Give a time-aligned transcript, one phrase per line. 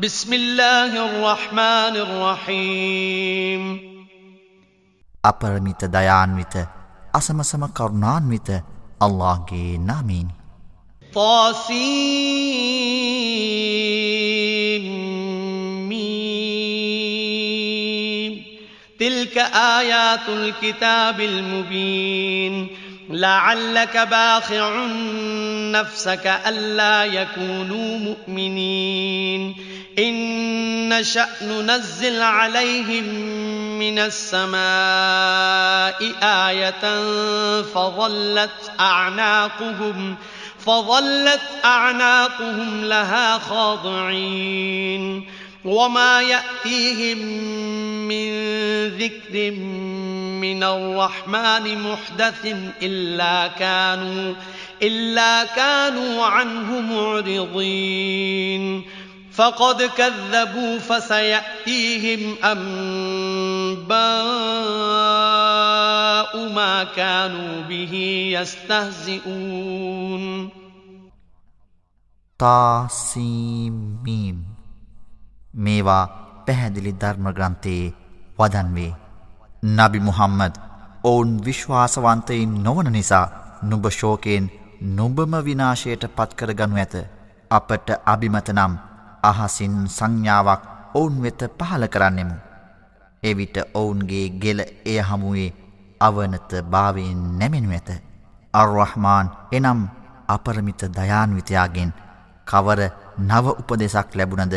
[0.00, 3.62] بسم الله الرحمن الرحيم
[5.22, 6.54] අපරමිත දයාන්විත
[7.18, 8.48] අසමසම الله
[9.06, 10.28] අල්ලාහ්ගේ නාමයෙන්
[11.14, 11.74] طاسيم
[15.88, 17.12] ميم
[19.00, 19.36] تلك
[19.78, 22.68] آيات الكتاب المبين
[23.10, 24.86] لعلك باخع
[25.72, 33.04] نفسك ألا يكونوا مؤمنين إن نشأ ننزل عليهم
[33.78, 34.60] من السماء
[36.22, 37.02] آية
[37.62, 40.16] فظلت أعناقهم
[40.58, 45.26] فظلت أعناقهم لها خاضعين
[45.64, 47.18] وما يأتيهم
[48.08, 48.30] من
[48.88, 49.50] ذكر
[50.40, 54.34] من الرحمن محدث إلا كانوا
[54.82, 58.84] إلا كانوا عنه معرضين
[59.33, 63.93] فقد كذبوا فسيأتيهم أنباء
[66.49, 67.93] ما كانوا به
[68.31, 70.25] يستهزئون
[72.39, 74.37] තාසීමීම්
[75.57, 76.05] මේවා
[76.45, 77.93] පැහැදිලි ධර්ම ග්‍රන්ථයේ
[78.39, 78.93] වදන් වේ.
[79.77, 80.55] නබි මුහම්මද
[81.03, 83.27] ඔවුන් විශ්වාසවන්තයින් නොවන නිසා
[83.63, 84.45] නුබ ශෝකයෙන්
[84.97, 86.95] නුබම විනාශයට පත්කර ගනු ඇත.
[87.51, 88.73] අපට අභිමත නම්
[89.22, 90.62] අහසින් සංඥාවක්
[90.94, 92.36] ඔවුන් වෙත පහල කරන්නෙමු.
[93.22, 95.54] එවිට ඔවුන්ගේ ගෙල එය හමුවේ
[96.00, 97.90] අවනත භාවයෙන් නැමෙනු ඇත.
[98.54, 99.80] අර්රහමාන් එනම්
[100.28, 101.92] අපරමිත දයාන්විතයාගෙන්
[102.46, 102.80] කවර
[103.20, 104.54] නව උපදෙසක් ලැබුණද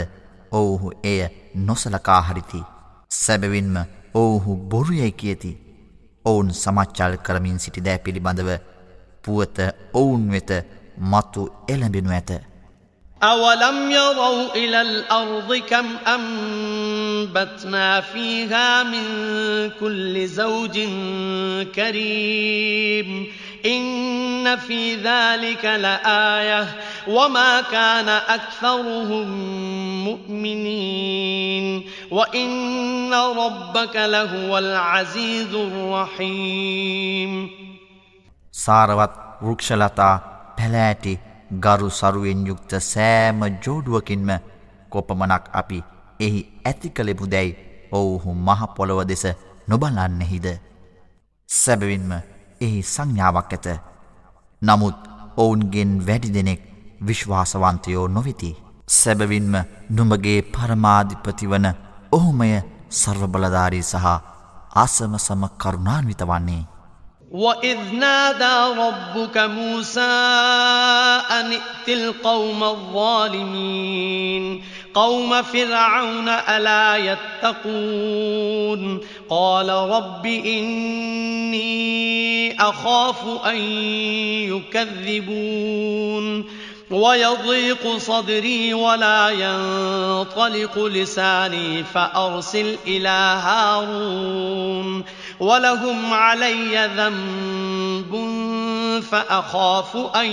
[0.51, 1.19] ඔවුහු එය
[1.57, 2.63] නොසලකා හරිති.
[3.11, 3.75] සැබවින්ම
[4.13, 5.51] ඔවුහු බොරුයයි කියති.
[6.25, 8.49] ඔවුන් සමච්චල් කරමින් සිටි දෑ පිළිබඳව
[9.23, 9.57] පුවත
[9.93, 10.51] ඔවුන් වෙත
[10.97, 12.31] මතු එළඹෙනු ඇත.
[13.22, 19.04] أولم يروا إلى الأرض كم أنبتنا فيها من
[19.80, 20.78] كل زوج
[21.74, 23.26] كريم
[23.66, 26.66] إن في ذلك لآية
[27.08, 29.28] وما كان أكثرهم
[30.04, 37.50] مؤمنين وإن ربك لهو العزيز الرحيم
[38.64, 39.12] සාරවත්
[39.42, 40.14] වෘක්ෂලතා
[40.56, 41.12] පැලෑටි
[41.59, 44.29] ගරු සරුවෙන් යුක්ත සෑම ජෝඩුවකින්ම
[44.89, 45.79] කොපමනක් අපි
[46.19, 47.57] එහි ඇති කළෙපු දැයි
[47.91, 49.23] ඔවුහු මහපොළොව දෙස
[49.67, 50.47] නොබලන්නෙහිද.
[51.49, 52.11] සැබවින්ම
[52.61, 53.67] එහි සංඥාවක් ඇත.
[54.61, 54.97] නමුත්
[55.37, 56.61] ඔවුන්ගෙන් වැඩි දෙනෙක්
[57.07, 58.51] විශ්වාසවන්තයෝ නොවෙති.
[58.89, 59.53] සැබවින්ම
[59.89, 61.67] නුඹගේ පරමාධිපති වන
[62.11, 62.51] ඔහුමය
[62.91, 64.05] සර්වබලධාරී සහ
[64.75, 66.63] අසම සම කරුණාන්විත වන්නේ.
[67.33, 70.01] وإذ نادى ربك موسى
[71.31, 74.63] أن ائت القوم الظالمين
[74.93, 76.97] قوم فرعون ألا
[77.41, 78.99] يتقون
[79.29, 81.73] قال رب إني
[82.61, 83.57] أخاف أن
[84.53, 86.45] يكذبون
[86.91, 95.03] ويضيق صدري ولا ينطلق لساني فأرسل إلى هارون
[95.43, 98.33] ولهم علي ذنب
[99.11, 100.25] فأخاف أن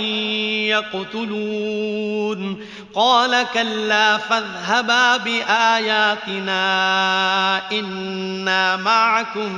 [0.71, 6.61] يقتلون قال كلا فاذهبا بآياتنا
[7.71, 9.51] إنا معكم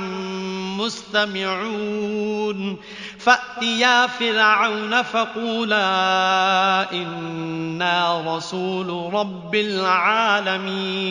[0.80, 2.76] مستمعون
[3.18, 5.82] فأتيا فرعون فقولا
[6.92, 11.04] إنا رسول رب العالمين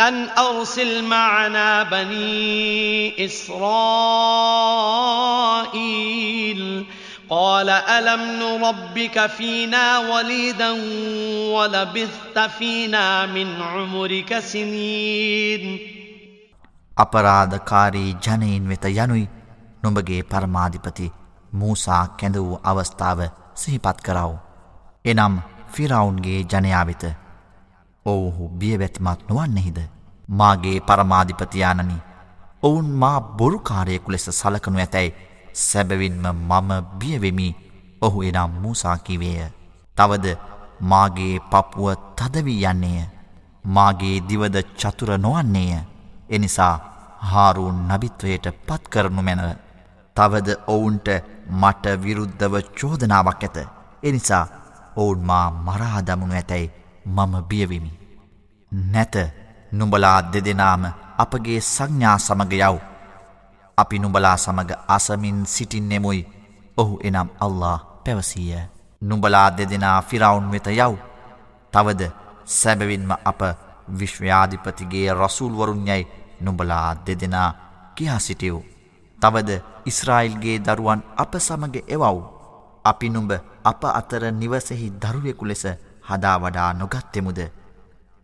[0.00, 3.74] أن أرسل معنا بني إسرائيل
[7.30, 10.70] قال ألم نربك فينا وليدا
[11.52, 15.78] ولبثت فينا من عمرك سنين
[16.96, 19.28] අපරාධකාරී ජනයින් වෙත යනුයි
[19.84, 21.12] නොඹගේ පරමාධිපති
[21.54, 23.20] මූසා කැඳ වූ අවස්ථාව
[23.56, 24.32] සිහිපත් කරව.
[25.04, 25.38] එනම්
[25.74, 27.04] ෆිරවුන්ගේ ජනයාවිත
[28.05, 29.79] ඔවුහු බියවැතිමත් නොවන්නෙහිද.
[30.29, 31.97] මාගේ පරමාධිපතියානනි
[32.63, 35.15] ඔවුන් මා බොරුකාරයෙකු ලෙස සලකනු ඇතැයි
[35.53, 36.69] සැබවින්ම මම
[36.99, 37.47] බියවෙමි
[38.01, 39.49] ඔහු එනම් මූසාකිවේය.
[39.97, 40.35] තවද
[40.81, 43.07] මාගේ පපුුව තදවී යන්නේය.
[43.65, 45.79] මාගේ දිවද චතුර නොවන්නේය.
[46.29, 46.75] එනිසා
[47.21, 49.49] හාරුන් නබිත්වයට පත් කරනු මැනව.
[50.15, 51.07] තවද ඔවුන්ට
[51.51, 53.57] මට විරුද්ධව චෝදනාවක් ඇත.
[54.03, 54.45] එනිසා
[54.95, 56.78] ඔවුන් මා මරාදමුණු ඇතැයි
[57.09, 57.91] මම බියවිමි.
[58.71, 59.15] නැත
[59.71, 60.83] නුඹලා දෙදෙනාම
[61.17, 62.77] අපගේ සංඥා සමග යව්.
[63.77, 66.27] අපි නුඹලා සමග අසමින් සිටින්නෙමුයි
[66.77, 68.61] ඔහු එනම් අල්له පැවසීය.
[69.01, 70.95] නුඹලා දෙදෙනා ෆිරවුන් වෙත යව්.
[71.73, 72.01] තවද
[72.47, 73.41] සැබවින්ම අප
[73.99, 76.07] විශ්ව්‍යාධිපතිගේ රසූල්වරුන් යැයි
[76.41, 77.49] නුඹලා දෙදෙනා
[77.95, 78.57] කියා සිටියව්.
[79.19, 82.17] තවද ඉස්රායිල්ගේ දරුවන් අප සමග එවව්.
[82.85, 83.31] අපි නුඹ
[83.63, 85.65] අප අතර නිවසෙහි දරුවෙකු ලෙස
[86.08, 87.40] හදා වඩා නොගත්තෙමුද.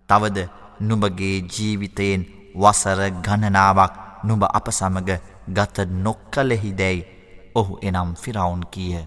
[0.08, 0.38] තවද
[0.80, 2.22] නුඹගේ ජීවිතයෙන්
[2.56, 3.94] වසර ගණනාවක්
[4.24, 5.10] නුඹ අප සමග
[5.48, 7.06] ගත නොක්කලෙහි දැයි
[7.54, 9.06] ඔහු එනම් ෆිරවුන් කිය.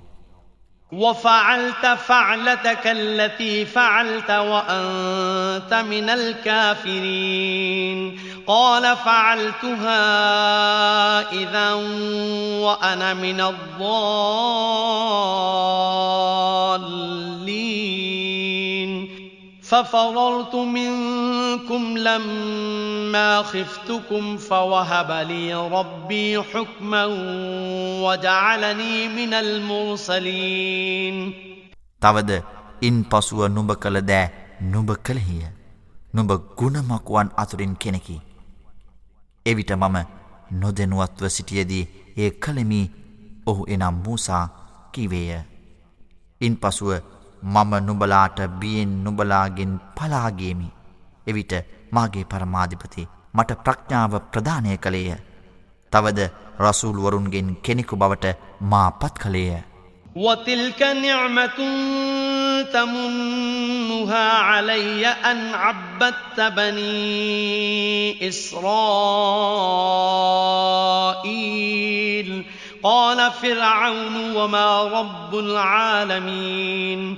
[0.91, 7.99] وفعلت فعلتك التي فعلت وأنت من الكافرين
[8.47, 10.01] قال فعلتها
[11.31, 11.73] إذا
[12.59, 14.63] وأنا من الضالين
[19.67, 27.05] ففررت منكم لما خفتكم فوهب لي ربي حكما
[28.03, 31.17] وجعلني من المرسلين
[32.01, 32.31] තවද
[32.81, 34.25] ඉන් පසුව නුඹ කළ දෑ
[34.63, 35.45] නුඹ කළහිය
[36.13, 38.17] නුඹ ගුණමකුවන් අතුරින් කෙනෙකි
[39.45, 39.97] එවිට මම
[40.53, 41.85] නොදැනුවත්ව සිටියදී
[42.17, 42.81] ඒ කළෙමි
[43.45, 44.45] ඔහු එනම් මූසා
[44.91, 45.41] කිවේය
[46.41, 46.89] ඉන් පසුව
[47.43, 50.69] මම නුබලාට බියෙන් නුබලාගෙන් පලාගේමි.
[51.27, 51.53] එවිට
[51.91, 55.19] මාගේ පරමාධිපති මට ප්‍රඥාව ප්‍රධානය කළේය.
[55.91, 56.19] තවද
[56.59, 58.25] රසූල්වරුන්ගෙන් කෙනෙකු බවට
[58.61, 59.61] මා පත් කළේය.
[60.15, 61.57] وتلك نعمة
[62.63, 68.63] تمنها علي أن عبدت بني إسرائيل
[72.82, 77.16] قال فرعون وما رب العالمين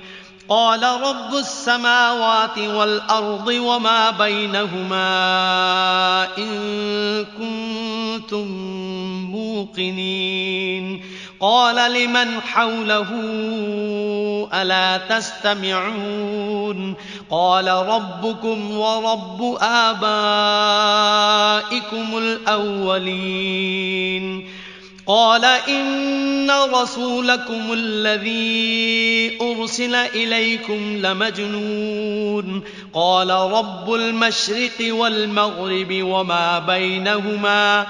[0.49, 5.07] قال رب السماوات والأرض وما بينهما
[6.37, 8.47] إن كنتم
[9.31, 11.05] موقنين
[11.39, 13.09] قال لمن حوله
[14.53, 16.93] ألا تستمعون
[17.29, 20.17] قال ربكم ورب آبائكم
[22.17, 23.81] الأولين
[25.07, 32.63] قال إن رسولكم الذي أرسل إليكم لمجنون.
[32.93, 37.87] قال رب المشرق والمغرب وما بينهما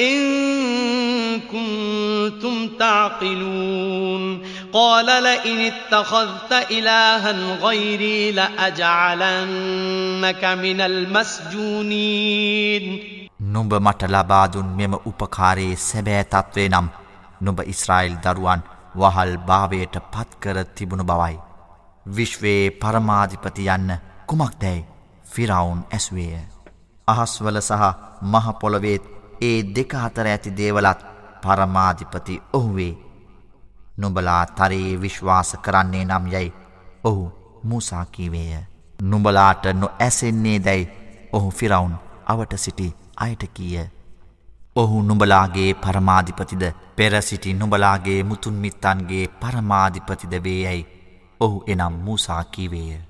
[0.00, 4.42] إن كنتم تعقلون.
[4.72, 11.96] قال لئن اتخذت إلها غيري لأجعلنك من المسجونين.
[13.46, 16.88] නුඹ මට ලබාදුන් මෙම උපකාරයේ සැබෑ තත්වේ නම්
[17.40, 18.62] නුඹ ඉස්රායිල් දරුවන්
[18.94, 21.36] වහල් භාවයට පත්කර තිබුණු බවයි.
[22.06, 23.92] විශ්වයේ පරමාධිපති යන්න
[24.26, 24.86] කුමක්දැයි
[25.26, 26.40] ෆිරවුන් ඇස්වේය.
[27.08, 27.82] අහස්වල සහ
[28.24, 29.04] මහපොළොවේත්
[29.40, 31.00] ඒ දෙක අතර ඇති දේවලත්
[31.42, 32.98] පරමාධිපති ඔහුවේ.
[33.98, 36.54] නුඹලා තරයේ විශ්වාස කරන්නේ නම් යැයි
[37.04, 37.24] ඔහු
[37.64, 38.66] මූසාකීවේය.
[39.00, 40.92] නුඹලාට නො ඇසෙන්නේ දැයි
[41.32, 43.86] ඔහු ෆිරවුන් අවට සිටි අයට කීය.
[44.76, 46.64] ඔහු නුඹලාගේ පරමාධිපතිද
[46.96, 50.86] පෙරසිටි නුඹලාගේ මුතුන්මිත්තන්ගේ පරමාධිපතිද වේයැයි
[51.40, 53.00] ඔහු එනම් මූසා කීවේය.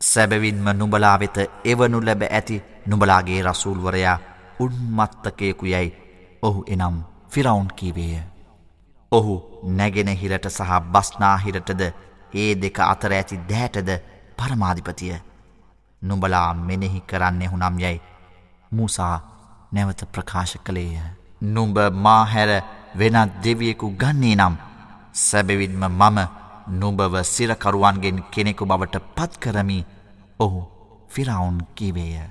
[0.00, 4.18] සැබවින්ම නුඹලා වෙත එවනු ලැබ ඇති නුඹලාගේ රසූල්වරයා
[4.60, 5.96] උන්මත්තකයෙකු යැයි
[6.42, 6.98] ඔහු එනම්
[7.30, 8.20] ෆිරවුන් කීවේය.
[9.12, 9.34] ඔහු
[9.72, 11.82] නැගෙනහිරට සහ බස්නාහිරටද
[12.34, 13.90] ඒ දෙක අතර ඇති දෑටද
[14.36, 15.16] පරමාධිපතිය.
[16.02, 18.00] නුඹලා මෙනෙහි කරන්නේ හුනම් යැයි
[18.72, 19.37] මූසා
[19.73, 20.99] නැවත ප්‍රකාශ කළේය.
[21.41, 22.51] නුඹ මාහැර
[22.95, 24.55] වෙනත් දෙවියෙකු ගන්නේ නම්
[25.13, 26.19] සැබවින්ම මම
[26.79, 29.79] නුඹව සිරකරුවන්ගෙන් කෙනෙකු බවට පත්කරමි
[30.39, 30.61] ඔහු
[31.09, 32.29] ෆිරවුන් කිවේය.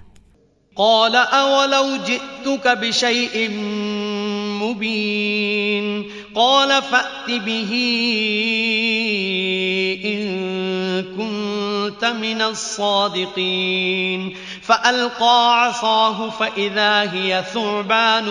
[0.76, 3.50] قال أولو جئتك بشيء
[4.60, 7.72] مبين قال فأت به
[10.04, 10.22] إن
[11.12, 18.26] كنت من الصادقين فألقى عصاه فإذا هي ثعبان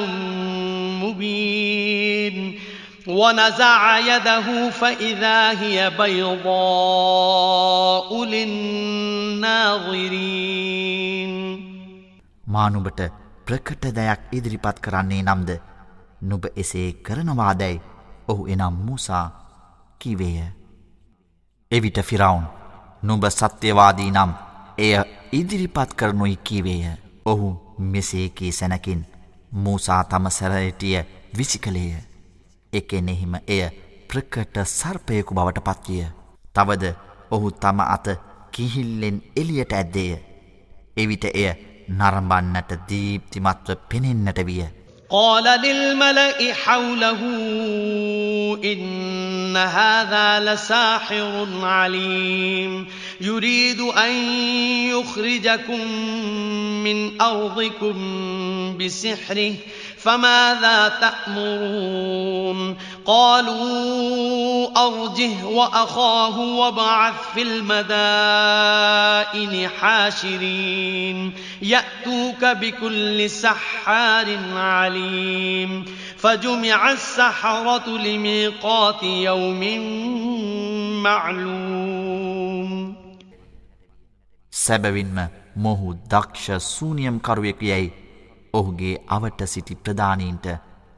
[1.04, 2.60] مبين
[3.08, 6.50] ونزع يده فإذا هي بيضاء
[8.26, 9.72] للناظرين
[12.48, 13.02] මා නුඹට
[13.46, 15.50] ප්‍රකට දෙයක් ඉදිරිපත් කරන්නේ නම්ද
[16.22, 17.82] නුඹ එසේ කරනවාදැයි
[18.28, 19.26] ඔහු එනම් මූසා
[20.00, 20.48] කිවේය.
[21.72, 22.44] එවිට ෆිරවුන්
[23.04, 24.32] නුඹ සත්‍යවාදී නම්
[24.78, 24.94] එය
[25.33, 26.97] ඉදිරිපත් කරනුයි කිවේය.
[27.25, 29.07] ඔහු මෙසේකී සැනකින්
[29.53, 31.05] මූසා තම සැරයටිය
[31.39, 31.97] විසි කළේය.
[32.73, 33.63] එකෙනෙහිම එය
[34.09, 36.07] ප්‍රකට සර්පයකු බවට පත්විය.
[36.55, 36.95] තවද
[37.31, 38.07] ඔහු තම අත
[38.51, 40.19] කිහිල්ලෙන් එලියට ඇද්දේය.
[40.97, 41.49] එවිට එය
[41.91, 44.63] නරඹන්නට දීප්තිමත්ව පෙනෙන්නට විය.
[45.11, 47.21] قال للملأ حوله
[48.65, 52.87] إن هذا لساحر عليم.
[53.21, 54.13] يريد أن
[54.91, 55.81] يخرجكم
[56.85, 57.97] من أرضكم
[58.79, 59.55] بسحره
[60.06, 68.90] فماذا تأمرون قالوا أرجه وأخاه وابعث في المدائن
[69.70, 75.86] حاشرين يأتوك بكل سحار عليم
[76.18, 79.62] فجمع السحرة لميقات يوم
[81.04, 82.96] معلوم
[84.52, 85.18] සැබවින්ම
[85.56, 87.88] මොහු දක්ෂ සූනියම් කරුවෙක් යැයි
[88.57, 90.47] ඔහුගේ අවට සිටි ප්‍රධානීන්ට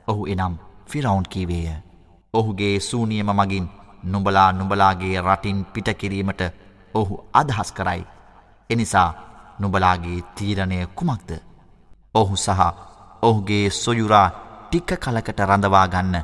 [0.09, 0.55] ඔහු එනම්
[0.87, 1.69] ෆිරවුන් කීවේය.
[2.35, 3.67] ඔහුගේ සූනියම මගින්
[4.05, 6.43] නුඹලා නුඹලාගේ රටින් පිටකිරීමට
[6.95, 8.03] ඔහු අදහස් කරයි.
[8.71, 9.11] එනිසා
[9.59, 11.31] නුබලාගේ තීරණය කුමක්ද.
[12.15, 12.61] ඔහු සහ
[13.23, 14.29] ඔහුගේ සොයුරා
[14.65, 16.15] ටික්ක කලකට රඳවාගන්න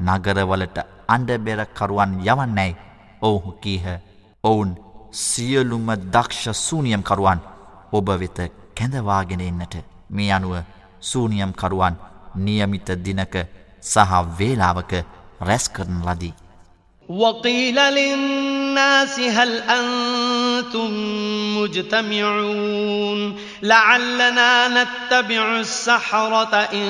[0.00, 2.76] නගරවලට අන්ඩබෙරකරුවන් යවන්නැයි
[3.22, 3.86] ඔවුහු කීහ
[4.44, 4.70] ඔවුන්
[5.14, 7.40] සියලුම දක්ෂ සූනියම්කරුවන්
[7.92, 8.38] ඔබ වෙත
[8.74, 10.55] කැඳවාගෙන එන්නට මේ අනුව
[11.01, 11.93] සූනියම්කරුවන්
[12.35, 13.35] නියමිත දිනක
[13.81, 14.93] සහ වේලාවක
[15.41, 16.33] රැස් කරන ලදී.
[17.09, 20.91] وقيل للناس هل أنتم
[21.57, 26.89] مجتمعون لعلنا نتبع السحرة إن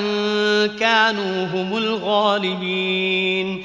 [0.80, 3.64] كانوا هم الغالبين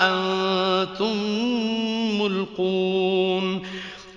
[0.00, 1.16] أنتم
[2.20, 3.62] ملقون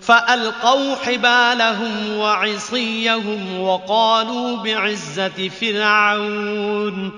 [0.02, 7.12] فألقوا حبالهم وعصيهم وقالوا بعزة فرعون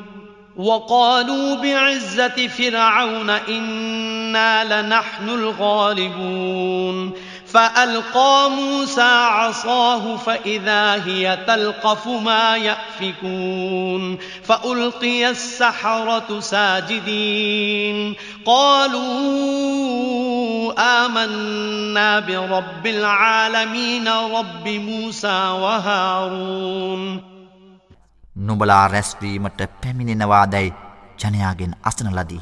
[0.57, 7.13] وقالوا بعزة فرعون إنا لنحن الغالبون
[7.48, 18.14] فألقى موسى عصاه فإذا هي تلقف ما يأفكون فألقي السحرة ساجدين
[18.46, 19.04] قالوا
[20.78, 27.34] آمنا برب العالمين رب موسى وهارون
[28.36, 30.72] නුබලා රැස්වීමට පැමිණෙනවාදැයි
[31.24, 32.40] ජනයාගෙන් අසන ලදී.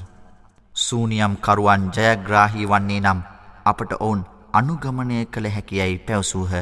[0.77, 3.21] සූනියම් කරුවන් ජයග්‍රාහී වන්නේ නම්
[3.65, 4.23] අපට ඔවුන්
[4.54, 6.54] අනුගමනය කළ හැකියැයි පැවසූහ.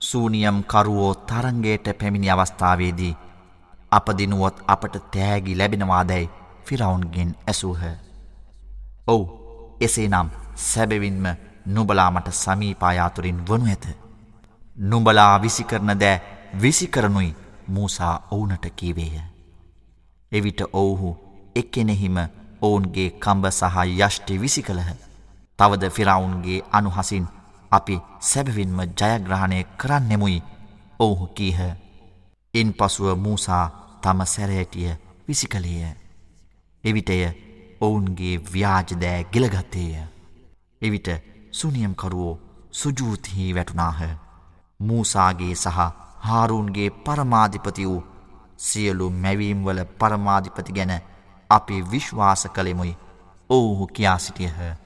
[0.00, 3.16] සූනියම් කරුවෝ තරන්ගේට පැමිණි අවස්ථාවේදී
[3.92, 6.30] අපදිනුවොත් අපට තෑගි ලැබෙනවාදැයි
[6.64, 7.82] ෆිරවුන්ගෙන් ඇසූහ.
[9.06, 9.24] ඔවු
[9.80, 11.26] එසේ නම් සැබවින්ම
[11.66, 13.86] නුබලාමට සමීපායාතුරින් වනු ඇත.
[14.76, 16.20] නුඹලා විසිකරන දෑ
[16.62, 17.36] විසිකරනුයි
[17.68, 19.20] මූසා ඔවුනට කීවේය.
[20.32, 21.16] එවිට ඔවුහු
[21.56, 22.16] එක්කෙනෙහිම
[22.62, 25.05] ඔවුන්ගේ කම්බ සහ යෂ්ටි විසි කළහ.
[25.58, 27.26] තවද ෆිරවුන්ගේ අනුහසින්
[27.72, 30.42] අපි සැබවින්ම ජයග්‍රහණය කරන්නෙමුයි
[31.00, 31.60] ඔවුහු කීහ.
[32.54, 33.64] ඉන් පසුව මූසා
[34.02, 34.90] තම සැරයටිය
[35.28, 35.94] විසි කළේය.
[36.84, 37.18] එවිටය
[37.80, 39.94] ඔවුන්ගේ ව්‍යාජදෑ ගෙලගත්තේය.
[40.82, 41.08] එවිට
[41.52, 42.38] සුනියම්කරුවෝ
[42.72, 44.00] සුජූතිහි වැටුනාහ.
[44.80, 45.78] මූසාගේ සහ
[46.20, 48.06] හාරුන්ගේ පරමාධිපති වූ
[48.58, 50.92] සියලු මැවීම්වල පරමාධිපති ගැන
[51.50, 52.98] අපි විශ්වාස කළෙමුයි
[53.50, 54.85] ඔවුහු කියා සිටියහ.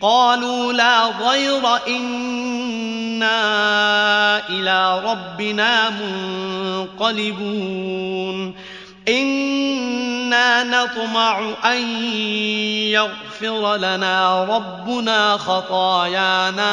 [0.00, 3.38] قالوا لا ضير إنا
[4.48, 5.90] إلى ربنا
[7.00, 8.54] منقلبون.
[9.08, 12.04] إنا نطمع أن
[12.92, 16.72] يغفر لنا ربنا خطايانا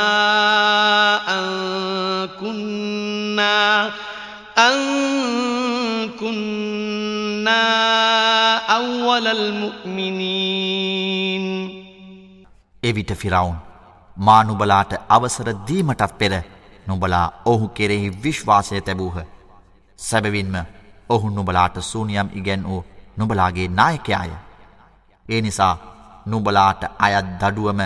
[1.30, 3.92] أن كنا
[4.58, 4.76] أن
[6.20, 7.56] كنا
[8.58, 10.66] أول المؤمنين.
[12.86, 13.56] එවිට ෆිරවුන්
[14.18, 16.34] මා නුබලාට අවසර දීමටත් පෙර
[16.88, 19.18] නුබලා ඔහු කෙරෙහි විශ්වාසය තැබූහ
[20.00, 20.56] සැබවින්ම
[21.10, 22.86] ඔහු නුබලාට සූනියම් ඉගැන් වූ
[23.18, 24.32] නුබලාගේ නායකයාය.
[25.26, 25.74] ඒ නිසා
[26.26, 27.82] නුබලාට අයත් දඩුවම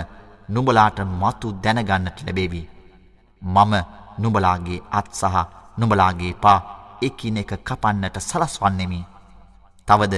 [0.49, 2.69] නුබලාට මතු දැනගන්නට ලැබේවී.
[3.41, 3.73] මම
[4.17, 5.35] නුබලාගේ අත් සහ
[5.77, 6.59] නුඹලාගේ පා
[7.01, 9.05] එකින එක කපන්නට සලස්වන්නෙමි.
[9.87, 10.15] තවද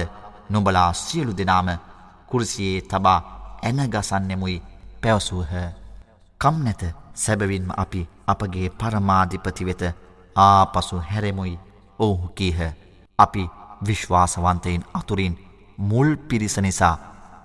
[0.50, 1.68] නුඹලා සියලු දෙනාම
[2.26, 3.18] කුරසියේ තබා
[3.62, 4.62] ඇනගසන්නෙමුයි
[5.02, 5.52] පැවසූහ.
[6.40, 6.82] කම් නැත
[7.14, 9.82] සැබවින්ම අපි අපගේ පරමාධිපති වෙත
[10.36, 11.58] ආපසු හැරෙමුයි
[11.98, 12.60] ඔවුහු කීහ.
[13.18, 13.50] අපි
[13.86, 15.34] විශ්වාසවන්තයින් අතුරින්
[15.80, 16.96] මුල් පිරිස නිසා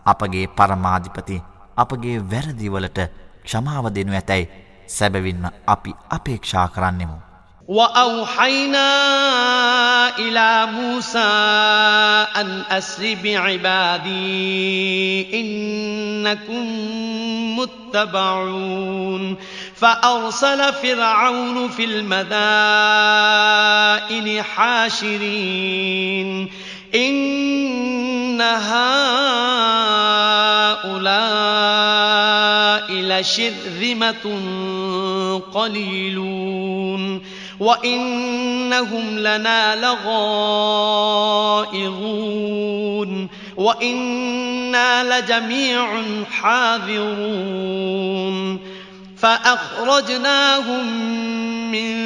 [0.06, 1.44] අපගේ පරමාධිපති
[1.78, 3.00] අපගේ වැරදිවලට
[3.44, 4.52] ක්ෂමාව දෙනු ඇතැයි
[4.88, 7.26] සැබවින්ම අපි අපේක්ෂා කරන්නෙමු.
[7.67, 8.89] وأوحينا
[10.19, 11.19] إلى موسى
[12.36, 14.12] أن أسر بعبادي
[15.41, 16.65] إنكم
[17.59, 19.38] متبعون.
[19.75, 22.27] فأرسل فرعون في المدائن
[24.43, 26.51] حاشرين.
[26.95, 28.77] إن هؤلاء
[32.91, 34.41] لشرذمة
[35.53, 37.37] قليلون.
[37.60, 40.08] وإنهم لنا لغائظون
[43.58, 47.78] وإنا لجميع حاذرون
[49.18, 50.88] فأخرجناهم
[51.72, 51.98] من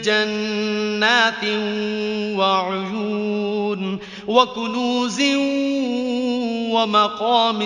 [0.00, 1.44] جنات
[2.38, 3.98] وعيون
[4.28, 5.22] وكنوز
[6.70, 7.60] ومقام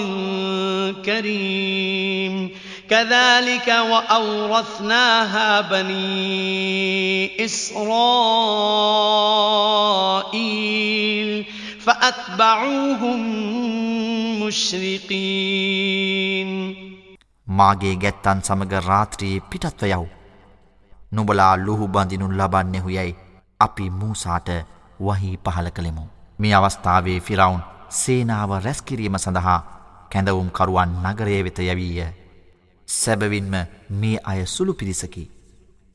[1.04, 2.50] كريم
[2.89, 7.85] كذلك وأورثناها بني إسرائيل
[11.79, 13.19] فأتبعوهم
[14.43, 16.49] مشرقين
[17.47, 20.07] මාගේ ගැත්තන් සමග රාත්‍රයේ පිටත්ව යව්.
[21.11, 23.15] නුබලා ලුහු බඳිනු ලබන්නෙහු යැයි
[23.59, 24.49] අපි මූසාට
[24.99, 26.07] වහි පහල කළෙමු.
[26.39, 27.61] මේ අවස්ථාවේ ෆිරවුන්
[27.91, 29.59] සේනාව රැස්කිරීම සඳහා
[30.11, 32.07] කැඳවුම් කරුවන් නගරය වෙත යවීය.
[32.88, 33.54] සැබවින්ම
[33.90, 35.30] මේ අය සුළු පිරිසකි.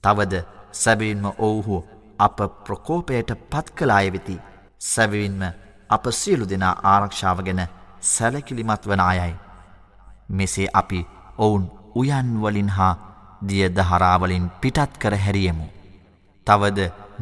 [0.03, 0.33] තවද
[0.71, 1.83] සැබවින්ම ඔවුහු
[2.19, 4.37] අප ප්‍රකෝපයට පත් කලාය වෙති.
[4.81, 5.41] සැබවින්ම
[5.89, 7.61] අප සියලු දෙනා ආරක්ෂාව ගැන
[8.01, 9.33] සැලකිලිමත් වන අයයි.
[10.29, 10.99] මෙසේ අපි
[11.37, 12.93] ඔවුන් උයන්වලින් හා
[13.47, 15.65] දිය දහරාවලින් පිටත් කර හැරියමු.
[16.47, 16.79] තවද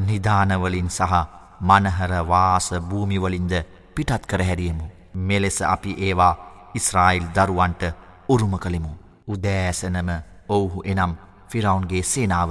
[0.07, 1.13] නිධානවලින් සහ
[1.61, 3.53] මනහරවාස භූමිවලින්ද
[3.95, 4.85] පිටත් කර හැරියමු.
[5.13, 6.35] මෙලෙස අපි ඒවා
[6.75, 7.83] ඉස්රායිල් දරුවන්ට
[8.29, 9.00] උරුම කළෙමු.
[9.30, 10.10] උදෑසනම
[10.48, 11.12] ඔවුහු එනම්
[11.50, 12.50] ෆිරවුන්ගේ සේනාව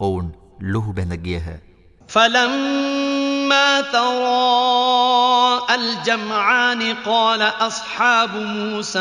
[0.00, 1.48] ඔවුන් ලුහු බැඳ ගියහ.
[2.08, 8.98] فلما ترى الجمعان قال أصحاب موسى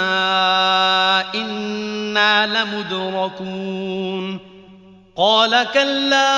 [1.35, 4.39] إنا لمدركون
[5.17, 6.31] قال كلا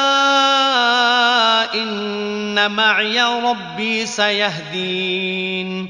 [1.74, 5.90] إن معي ربي سيهدين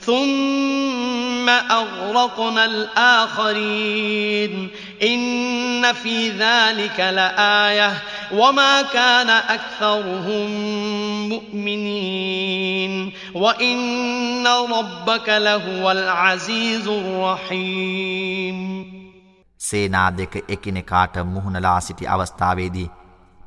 [0.00, 4.70] ثم أغرقنا الآخرين
[5.02, 10.50] إن في ذلك لآية وما كان أكثرهم
[11.28, 18.86] مؤمنين وإن ربك لهو العزيز الرحيم
[19.60, 22.90] සේනා දෙක එකිනෙකාට මුහුණලා සිටි අවස්ථාවේදී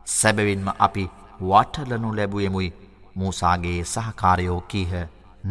[0.07, 1.09] සැබවින්ම අපි
[1.41, 2.73] වටලනු ලැබුවෙමුයි
[3.15, 4.91] මූසාගේ සහකාරයෝ කීහ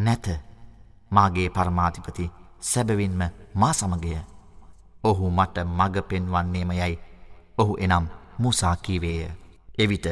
[0.04, 0.28] නැත
[1.15, 3.21] මාගේ පරමාධිපති සැබවින්ම
[3.55, 4.13] මා සමගය.
[5.03, 6.95] ඔහු මට මග පෙන්වන්නේම යයි.
[7.57, 8.05] ඔහු එනම්
[8.39, 9.31] මුසාකීවේය.
[9.77, 10.07] එවිට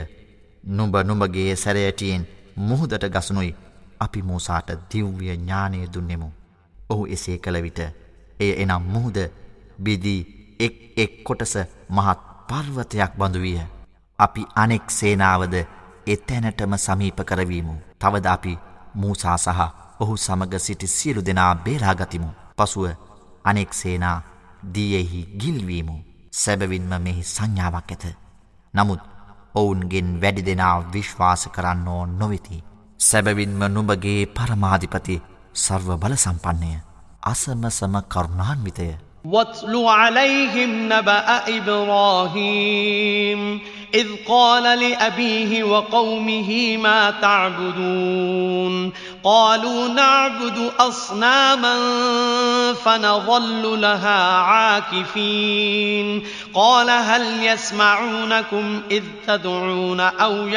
[0.63, 2.27] නුඹ නුඹගේ සැරයටියෙන්
[2.59, 3.55] මුහුදට ගසනුයි
[3.99, 6.29] අපි මූසාට දිව්‍ය ඥානය දුන්නෙමු.
[6.89, 7.79] ඔහු එසේ කළ විට
[8.39, 9.17] එය එනම් මුහුද
[9.79, 10.21] බිදී
[10.59, 11.55] එක් එක් කොටස
[11.89, 13.61] මහත් පර්වතයක් බඳුවිය.
[14.19, 15.55] අපි අනෙක් සේනාවද
[16.07, 17.75] එතැනටම සමීප කරවීමු.
[17.99, 18.53] තවද අපි
[18.95, 19.61] මූසා සහ
[20.00, 22.30] ඔහු සමග සිටි සියලු දෙනා බේරාගතිමු.
[22.58, 22.86] පසුව
[23.44, 24.18] අනෙක් සේනා
[24.74, 25.96] දියෙහි ගිල්වීමු.
[26.32, 28.04] සැබවින්ම මෙහි සංඥාවක් ඇත.
[28.74, 29.02] නමුත්
[29.54, 32.64] ඔවුන්ගෙන් වැඩි දෙනා විශ්වාස කරන්නෝ නොවෙති.
[33.00, 35.22] සැබවින්ම නුඹගේ පරමාධිපති
[35.54, 36.72] සර්ව බල සම්පන්නය.
[37.22, 38.88] අසමසම කරුණාන්විතය.
[39.26, 43.40] واتل عليهم نبأ إبراهيم
[43.93, 51.75] إذ قال لأبيه وقومه ما تعبدون قالوا نعبد أصناما
[52.73, 56.23] فنظل لها عاكفين
[56.53, 60.47] قال هل يسمعونكم إذ تدعون أو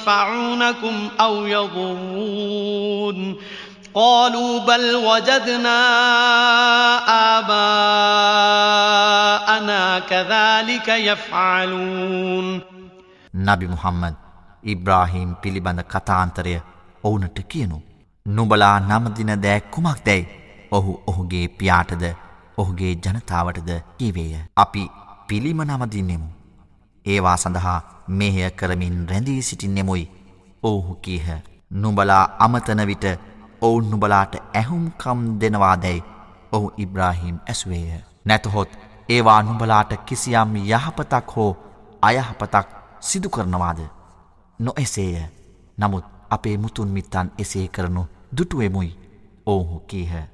[0.00, 3.36] ينفعونكم أو يضرون
[3.93, 5.79] قالوا بل وجدنا
[7.37, 8.59] آباءنا
[9.99, 12.61] كذلك يفعلون
[13.47, 14.15] නබි මුහම්මද්
[14.63, 16.53] ඉබ්‍රාහීම් පිළිබඳ කතාන්තරය
[17.03, 17.77] ඔවුනට කියනු.
[18.25, 20.27] නුබලා නමදින දෑ කුමක් දැයි
[20.71, 22.03] ඔහු ඔහුගේ පියාටද
[22.57, 23.69] ඔහුගේ ජනතාවටද
[23.99, 24.33] කීවේය.
[24.57, 24.83] අපි
[25.27, 26.29] පිළිම නමදින්නෙමු.
[27.05, 27.79] ඒවා සඳහා
[28.19, 30.05] මෙහය කරමින් රැඳී සිටින්නෙමුයි.
[30.63, 31.27] ඔහු කීහ
[31.71, 33.05] නුබලා අමතන විට
[33.60, 36.04] ඔවුන් නුබලාට ඇහුම්කම් දෙනවාදැයි
[36.52, 38.00] ඔහු ඉබ්‍රාහිම් ඇස්වේය.
[38.24, 38.70] නැතහොත්
[39.08, 41.52] ඒවා නුබලාට කිසියම් යහපතක් හෝ
[42.02, 42.68] අයහපතක්
[43.00, 43.80] සිදු කරනවාද.
[44.58, 45.16] නො එසේය
[45.78, 48.98] නමුත් අපේ මුතුන් මිත්තන් එසේ කරනු දුටුවෙමුයි
[49.46, 50.33] ඔවුහු කීහ.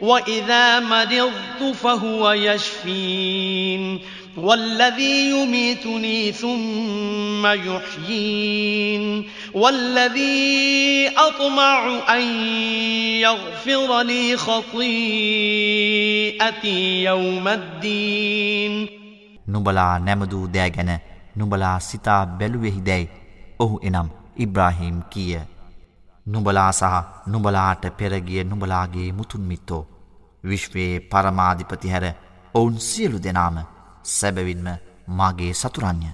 [0.00, 4.00] وإذا مرضت فهو يشفين
[4.36, 12.22] والذي يميتني ثم يحيين والذي أطمع أن
[13.20, 14.84] يغفر لي خطيئتي
[17.04, 18.88] يوم الدين
[19.48, 20.90] නුබලා නැමදූ දෑ ගැන
[21.36, 23.08] නුබලා සිතා බැලුවෙහිදැයි
[23.60, 25.40] ඔහු එනම් ඉබ්‍රාහිම් කියය.
[26.25, 26.83] නුබලා සහ
[27.27, 29.87] නුබලාට පෙරගිය නුබලාගේ මුතුන්මිත්තෝ
[30.43, 32.05] විශ්වයේ පරමාධිපති හැර
[32.53, 33.57] ඔවුන් සියලු දෙනාම
[34.05, 34.67] සැබවින්ම
[35.09, 36.07] මාගේ සතුරන්ය.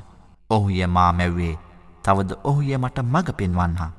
[0.50, 1.56] ඔහුය මා මැව්වේ
[2.04, 3.92] තවද ඔහුය මට මඟ පෙන්වන්හා.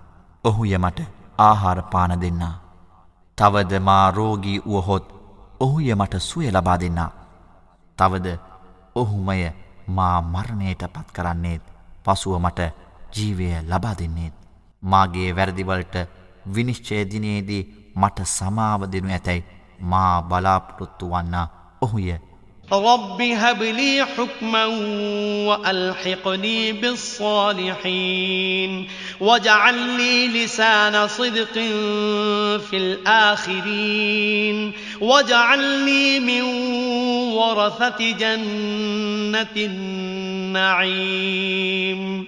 [0.44, 0.98] ඔහුය මට
[1.38, 2.55] ආහාරපාන දෙන්නා.
[3.38, 5.07] තවද මා රෝගී වුවහොත්
[5.61, 7.11] ඔහුය මට සුවය ලබා දෙන්නා.
[7.98, 8.38] තවද
[8.94, 9.53] ඔහුමය
[9.88, 11.62] මා මරණයට පත් කරන්නේත්
[12.05, 12.61] පසුව මට
[13.14, 14.41] ජීවය ලබා දෙන්නේත්.
[14.83, 15.95] මාගේ වැරදිවලට
[16.53, 17.65] විනිශ්චයදිනයේදී
[17.97, 19.45] මට සමාව දෙනු ඇතැයි
[19.81, 21.47] මා බලාපොරොත්තු වන්න
[21.81, 22.19] ඔහුය.
[22.71, 24.65] رب هب لي حكما
[25.45, 28.88] وألحقني بالصالحين
[29.21, 31.53] واجعل لي لسان صدق
[32.60, 36.41] في الآخرين واجعلني من
[37.31, 39.55] ورثة جنة
[40.57, 42.27] النعيم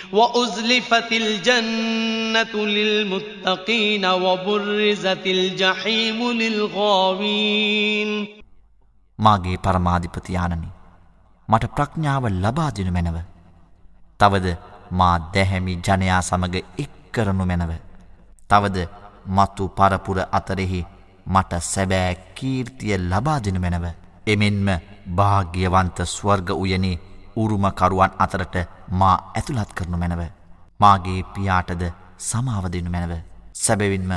[0.12, 8.10] وأزلفت الجنة للمتقين وبرزت الجحيم للغاوين
[9.18, 10.68] මාගේ පරමාධිපතියානනි
[11.48, 13.18] මට ප්‍රඥාව ලබාදිනු මැනව.
[14.20, 14.46] තවද
[14.92, 17.72] මා දැහැමි ජනයා සමඟ එක් කරනු මැනව.
[18.50, 18.76] තවද
[19.28, 20.86] මත්තු පරපුර අතරෙහි
[21.26, 23.86] මට සැබෑ කීර්තිය ලබාදිනු මැනව.
[24.26, 24.68] එමෙන්ම
[25.18, 27.00] භාග්‍යවන්ත ස්වර්ග උයනේ
[27.35, 28.55] උරුමකරුවන් අතරට
[28.91, 30.21] මා ඇතුළත් කරනු මැනව.
[30.79, 31.83] මාගේ පියාටද
[32.19, 33.13] සමාවදනු මැනව.
[33.53, 34.11] සැබවින්ම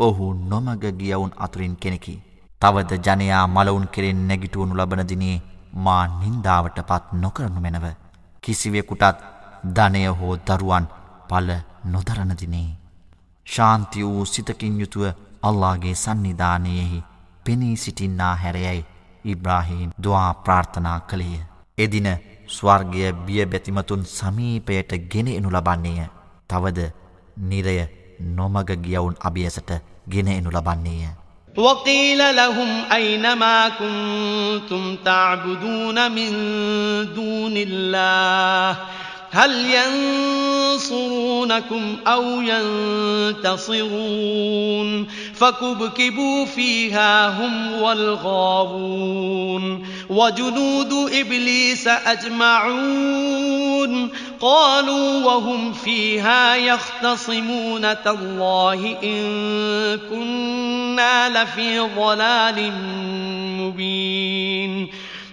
[0.00, 2.14] ඔහු නොමග ගියවුන් අතුරින් කෙනෙකි.
[2.62, 5.42] තවද ජනයා මලවුන් කෙරෙන් නැගිටුවනු ලබනදිනේ
[5.74, 7.86] මා නින්දාවට පත් නොකරනු මැනව.
[8.44, 9.18] කිසිවෙකුටත්
[9.76, 10.86] ධනය හෝ දරුවන්
[11.28, 11.50] පල
[11.84, 12.68] නොදරණදිනේ.
[13.46, 15.04] ශාන්ති වූ සිතකින් යුතුව
[15.42, 17.04] අල්ලාගේ සන්නිධානයෙහි
[17.44, 18.86] පෙනී සිටින්නා හැරයයි
[19.24, 21.40] ඉබ්‍රාහීම් දවා ප්‍රාර්ථනා කළේය.
[21.78, 22.08] එදින
[22.47, 26.09] ස්වර්ගය බිය බැතිමතුන් සමීපයට ගෙන එනු ලබන්නේය.
[26.49, 26.91] තවද
[27.49, 27.77] නිරය
[28.37, 29.71] නොමග ගියවුන් අභියසට
[30.09, 31.07] ගෙන එනු ලබන්නේය.
[31.57, 36.31] وقيل لهم أين ما كنتم تعبدون من
[37.15, 38.77] دون الله
[39.34, 39.74] هل
[40.76, 42.22] ينصرونكم أو
[43.40, 49.12] ينتصرون فكبكبوا فيها هم والغاوون
[50.08, 53.22] وجنود إبليس أجمعون
[54.40, 59.22] قالوا وهم فيها يختصمون تالله إن
[60.10, 62.72] كنا لفي ضلال
[63.60, 64.88] مبين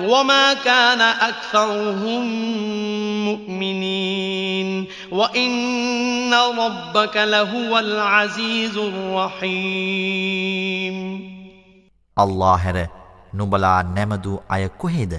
[0.00, 2.24] وما كان أكثرهم
[3.24, 10.16] مؤمنين وإن ربك لهو العزيز الرحيم
[12.16, 12.78] අල්ලා හැර
[13.34, 15.14] නුබලා නැමදූ අය කොහේද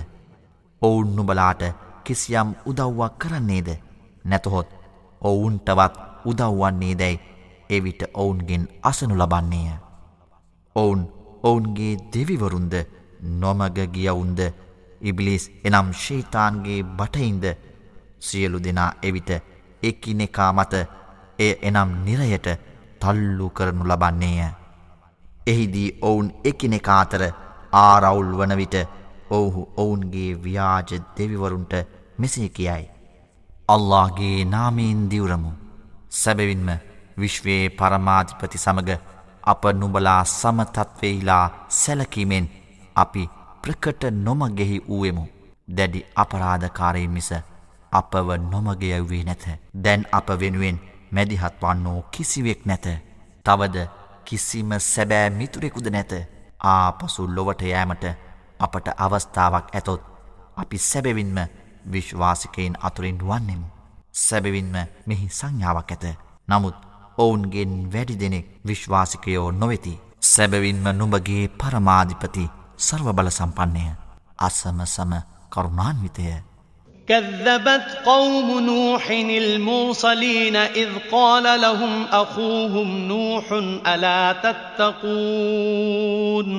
[0.82, 1.62] ඔවුන් නුබලාට
[2.06, 3.69] කිසියම් උදව්වක් කරන්නේද
[4.26, 4.69] නැතහොත්
[5.21, 5.95] ඔවුන්ටවත්
[6.26, 7.19] උදව්වන්නේ දැයි
[7.69, 9.67] එවිට ඔවුන්ගෙන් අසනු ලබන්නේය
[10.76, 11.02] ඔවුන්
[11.43, 12.73] ඔවුන්ගේ දෙවිවරුන්ද
[13.22, 14.40] නොමග ගියවුන්ද?
[15.00, 17.44] ඉබ්ලිස් එනම් ශීතාන්ගේ බටයින්ද
[18.20, 19.30] සියලු දෙනා එවිට
[19.82, 20.74] එකිනෙකා මත
[21.38, 22.48] එය එනම් නිරයට
[23.00, 24.50] තල්ලු කරනු ලබන්නේය.
[25.46, 27.22] එහිදී ඔවුන් එකිනෙකා අතර
[27.74, 28.76] ආරවුල් වන විට
[29.30, 31.74] ඔවුහු ඔවුන්ගේ ව්‍යාජ දෙවිවරුන්ට
[32.18, 32.90] මෙසේ කියයි.
[33.68, 35.52] අල්لهගේ නාමීන් දිවරමු.
[36.12, 36.68] සැබවින්ම
[37.18, 38.90] විශ්වයේ පරමාධිපති සමග
[39.44, 42.46] අප නුබලා සමතත්වෙහිලා සැලකීමෙන්
[42.96, 43.28] අපි
[43.62, 45.24] ප්‍රකට නොමගෙහි වූවෙමු
[45.68, 47.31] දැඩි අපරාධකාරයෙන් මිස
[47.92, 49.44] අපව නොමගයව්වේ නැත
[49.85, 50.78] දැන් අප වෙනුවෙන්
[51.11, 52.87] මැදිහත් වන්නෝ කිසිවෙක් නැත
[53.46, 53.87] තවද
[54.24, 56.12] කිසිම සැබෑ මිතුරෙකුද නැත
[56.66, 58.05] ආපසු ලොවට යෑමට
[58.59, 60.02] අපට අවස්ථාවක් ඇතොත්
[60.57, 61.38] අපි සැබවින්ම
[61.92, 63.66] විශ්වාසිකයෙන් අතුරින් වන්නෙමු.
[64.14, 64.74] සැබවින්ම
[65.07, 66.05] මෙහි සංඥාවක් ඇත.
[66.48, 66.76] නමුත්
[67.18, 70.00] ඔවුන්ගෙන් වැඩි දෙනෙක් විශ්වාසිකයෝ නොවෙති.
[70.22, 72.50] සැබවින්ම නුඹගේ පරමාධිපති
[72.82, 73.86] සර්ව බල සම්පන්නය.
[74.39, 75.12] අසම සම
[75.50, 76.43] කරුණාන්විතය.
[77.08, 83.52] كذبت قوم نوح المرسلين إذ قال لهم أخوهم نوح
[83.88, 84.34] ألا
[84.78, 86.50] تتقون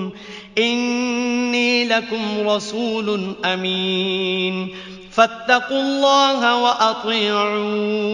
[0.58, 4.74] إني لكم رسول أمين
[5.15, 8.13] فاتقوا الله وأطيعون.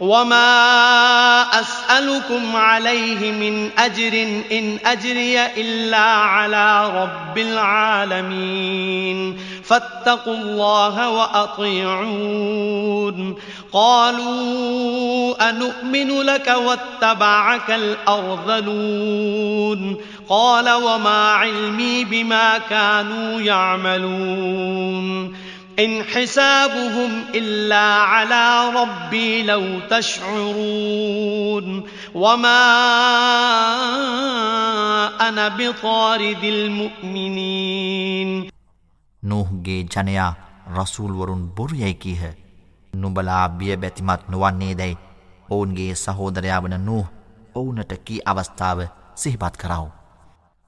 [0.00, 9.38] وما أسألكم عليه من أجر إن أجري إلا على رب العالمين.
[9.64, 13.34] فاتقوا الله وأطيعون.
[13.72, 19.96] قالوا أنؤمن لك واتبعك الأرذلون.
[20.28, 25.47] قال وما علمي بما كانوا يعملون.
[25.77, 31.83] إن حسابهم إلا على ربي لو تشعرون
[32.15, 32.63] وما
[35.19, 38.29] أنا بطارد المؤمنين
[39.23, 40.35] නූහ්ගේ ජනයා
[40.75, 42.23] රසූල්වරුන් බොරුයැයි කීහ.
[42.93, 44.97] නුබලා බිය බැතිමත් නොවන්නේ දැයි
[45.49, 47.05] ඔවුන්ගේ සහෝදරයා වන නූහ
[47.55, 48.79] ඔවුනට කී අවස්ථාව
[49.15, 49.85] සිහිපත් කරව.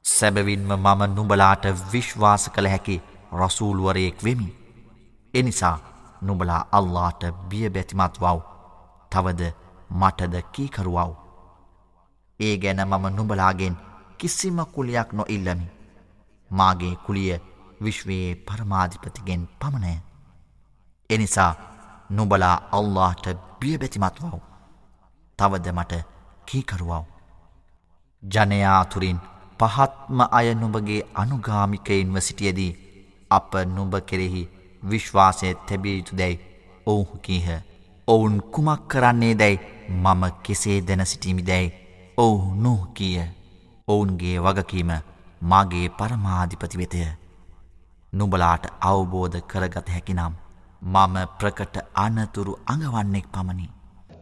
[0.06, 3.02] සැබවින්ම මම නුබලාට විශ්වාස කළ හැකි
[3.34, 4.59] රසූල්වරයෙක් වෙමි.
[5.35, 5.79] එනිසා
[6.23, 8.38] නුබලා අල්ලාට බිය බැතිමත් වව්
[9.12, 9.43] තවද
[9.90, 11.12] මටද කීකරුවව්.
[12.40, 13.77] ඒ ගැන මම නුබලාගෙන්
[14.19, 15.66] කිසිම කුලියක් නොඉල්ලමි.
[16.51, 17.38] මාගේ කුලිය
[17.85, 19.95] විශ්වයේ පරමාධිපතිගෙන් පමණය.
[21.11, 21.53] එනිසා
[22.11, 23.27] නුබලා අල්لهට
[23.61, 24.37] බියබැතිමත් වව්.
[25.38, 25.93] තවද මට
[26.47, 27.05] කීකරුවව්.
[28.23, 29.19] ජනයාතුරින්
[29.61, 32.73] පහත්ම අය නුබගේ අනුගාමිකයින්ව සිටියදී
[33.31, 34.43] අප නුබ කෙරෙහි
[34.83, 36.40] විශ්වාසය තැබිය යුතු දැයි
[36.87, 37.49] ඔවුහු කීහ.
[38.09, 41.73] ඔවුන් කුමක් කරන්නේ දැයි මම කෙසේ දැන සිටීමි දැයි
[42.19, 43.27] ඔවු නොහ කියය.
[43.88, 44.93] ඔවුන්ගේ වගකීම
[45.43, 47.03] මාගේ පරමාධිපති වෙතය.
[48.12, 50.35] නුබලාට අවබෝධ කරගත හැකිනම්
[50.83, 53.80] මම ප්‍රකට අනතුරු අඟවන්නෙක් පමණි.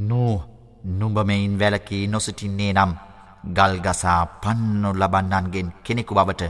[0.00, 0.42] නූ
[0.98, 2.92] නුඹමයින් වැලකී නොසිටින්නේ නම්
[3.56, 6.42] ගල්ගසා පන්නු ලබන්නන්ගෙන් කෙනෙකු බවට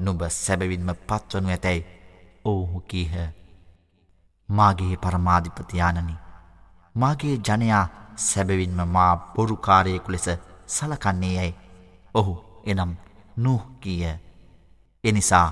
[0.00, 1.86] නුඹ සැබවින්ම පත්වනු ඇතැයි
[2.44, 3.14] ඔවුහු කීහ.
[4.48, 6.14] මාගේ පරමාධිපතියානනි
[6.94, 7.84] මාගේ ජනයා
[8.18, 10.28] සැබවින්ම මා බොරුකාරයෙකු ලෙස
[10.68, 11.54] සලකන්නේ යැයි
[12.14, 12.34] ඔහු
[12.66, 12.92] එනම්
[13.36, 14.14] නුහ කීය.
[15.04, 15.48] එනිසා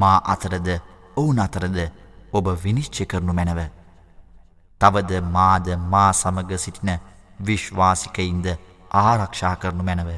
[0.00, 0.68] මා අතරද
[1.16, 1.78] ඔවුන් අතරද
[2.32, 3.60] ඔබ විනිශ්චය කරනු මැනව.
[4.84, 6.92] තවද මාද මා සමග සිටින
[7.40, 8.46] විශ්වාසිකයින්ද
[9.00, 10.10] ආරක්ෂා කරනු මැනව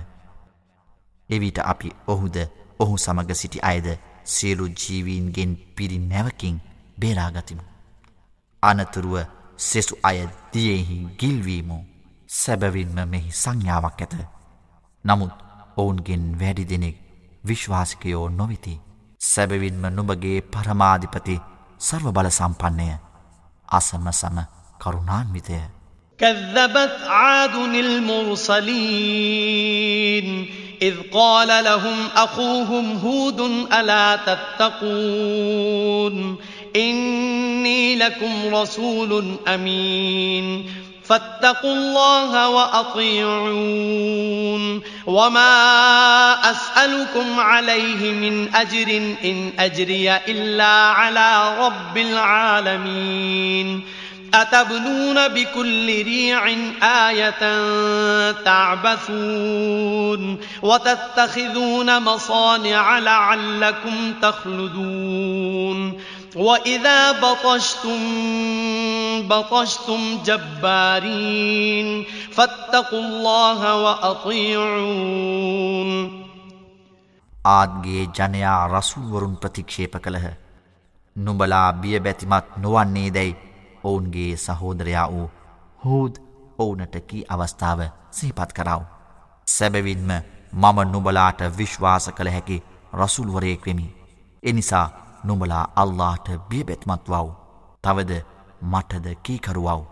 [1.31, 2.37] එවිට අපි ඔහුද
[2.81, 3.89] ඔහු සමග සිටි අයද
[4.27, 6.57] සියලු ජීවීන්ගෙන් පිරි නැවකින්
[6.99, 7.65] බේරාගතිමු.
[8.63, 9.17] අනතුරුව
[9.59, 10.19] සෙසු අය
[10.53, 11.79] දියෙහි ගිල්වීමු
[12.29, 14.15] සැබවින්ම මෙහි සංඥාවක් ඇත.
[15.05, 15.35] නමුත්
[15.77, 16.97] ඔවුන්ගෙන් වැඩි දෙනෙක්
[17.45, 18.81] විශ්වාසිකයෝ නොවිති.
[19.21, 21.41] සැබවින්ම නුබගේ පරමාධිපති
[21.81, 22.91] සර්ව බල සම්පන්නය
[23.69, 25.62] අසම සම කරුණාන්විතය.
[26.22, 28.68] كذبت عاد المرسلين
[30.82, 33.40] إذ قال لهم أخوهم هود
[33.74, 34.16] ألا
[34.60, 34.76] تتقون
[36.76, 40.66] إني لكم رسول أمين
[41.04, 43.62] فاتقوا الله وأطيعون
[45.06, 45.52] وما
[46.52, 48.88] أسألكم عليه من أجر
[49.26, 53.82] إن أجري إلا على رب العالمين
[54.36, 56.48] أتبنون بكل ريع
[56.84, 57.62] آية
[58.32, 66.02] تعبثون وتتخذون مصانع لعلكم تخلدون
[66.36, 68.00] وإذا بطشتم
[69.28, 75.32] بطشتم جبارين فاتقوا الله وأطيعون
[77.46, 80.34] ආත්ගේ ජනයා රසුල්වරුන් ප්‍රතික්ෂේප කළහ.
[81.16, 83.45] නුඹලා බිය බැතිමත් නොවන්නේ දැයි
[83.89, 85.29] ඔවුන්ගේ සහෝදරයා වූ
[85.85, 86.15] හූද්
[86.59, 88.83] ඔවුනට කී අවස්ථාව සිහිපත් කරව.
[89.47, 90.11] සැබවින්ම
[90.53, 92.63] මම නුබලාට විශ්වාස කළ හැකි
[92.95, 93.87] රසුල්වරයෙක්වෙමි.
[94.43, 94.87] එනිසා
[95.25, 97.29] නුඹලා අල්ලාට බියබෙත්මත් වව්.
[97.85, 98.13] තවද
[98.63, 99.83] මටද කීකරුවව්.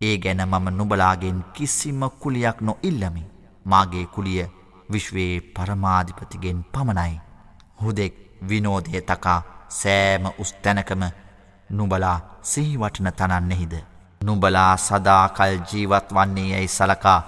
[0.00, 3.30] ඒ ගැන මම නුබලාගෙන් කිසිම කුලියක් නො ඉල්ලමි.
[3.64, 4.46] මාගේ කුලිය
[4.92, 7.20] විශ්වයේ පරමාධිපතිගෙන් පමණයි.
[7.82, 8.14] හුදෙක්
[8.48, 11.02] විනෝදය තකා සෑම උස්තැනකම
[11.70, 12.18] නුබලා
[12.51, 13.73] සිහිවටන තනන්නෙහිද.
[14.21, 17.19] නුබලා සදාකල් ජීවත් වන්නේ යැයි සලකා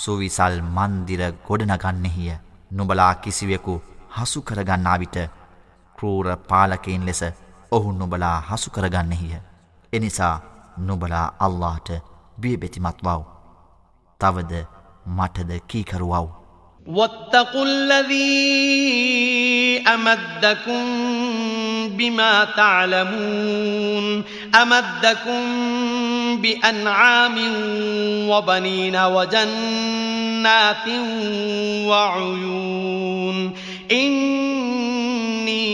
[0.00, 2.32] සුවිසල් මන්දිර ගොඩනගන්නෙහිය.
[2.70, 3.74] නුබලා කිසිවෙකු
[4.16, 5.18] හසු කරගන්නා විට
[5.98, 7.22] කරූර පාලකයින් ලෙස
[7.70, 9.34] ඔහු නුබලා හසු කරගන්නෙහිය.
[9.92, 10.36] එනිසා
[10.78, 11.88] නුබලා අල්ලාට
[12.40, 13.20] බියබෙතිමත් වව්.
[14.20, 14.64] තවද
[15.06, 16.28] මටද කීකරුවව්.
[16.86, 18.28] واتقوا الذي
[19.88, 20.84] أمدكم
[21.88, 25.42] بما تعلمون أمدكم
[26.42, 27.34] بأنعام
[28.28, 30.88] وبنين وجنات
[31.88, 33.52] وعيون
[33.92, 35.64] إني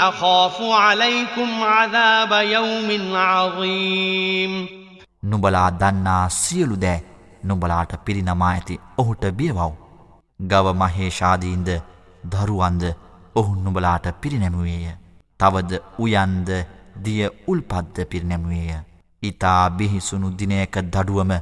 [0.00, 4.68] أخاف عليكم عذاب يوم عظيم
[5.22, 7.00] නුබලා දන්නා සියලු දෑ
[7.44, 9.72] නුබලාට පිරිනමා ඇති ඔහුට බියවව්.
[10.40, 11.68] ගව මහේෂාදීන්ද
[12.28, 12.84] දරුවන්ද
[13.36, 14.86] ඔහු නුබලාට පිරිනැමුවේය.
[15.40, 16.48] තවද උයන්ද
[17.04, 18.80] දිය උල්පද්ද පිරිනැමුවේය.
[19.22, 21.32] ඉතා බිහිසුණු දිනයක දඩුවම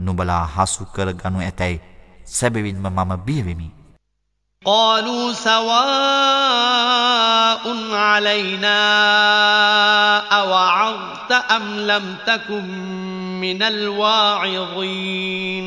[0.00, 1.80] නුබලා හසු කර ගනු ඇතැයි
[2.26, 3.78] සැබවින්ම මම බියවෙමි.
[4.62, 5.78] قالوا سواء
[7.94, 8.78] علينا
[10.32, 12.64] أوعظت أم لم تكن
[13.40, 15.66] من الواعظين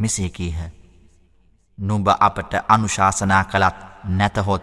[0.00, 0.58] මෙසේ කීහ.
[1.78, 3.76] නුඹ අපට අනුශාසනා කළත්
[4.10, 4.62] නැතහොත්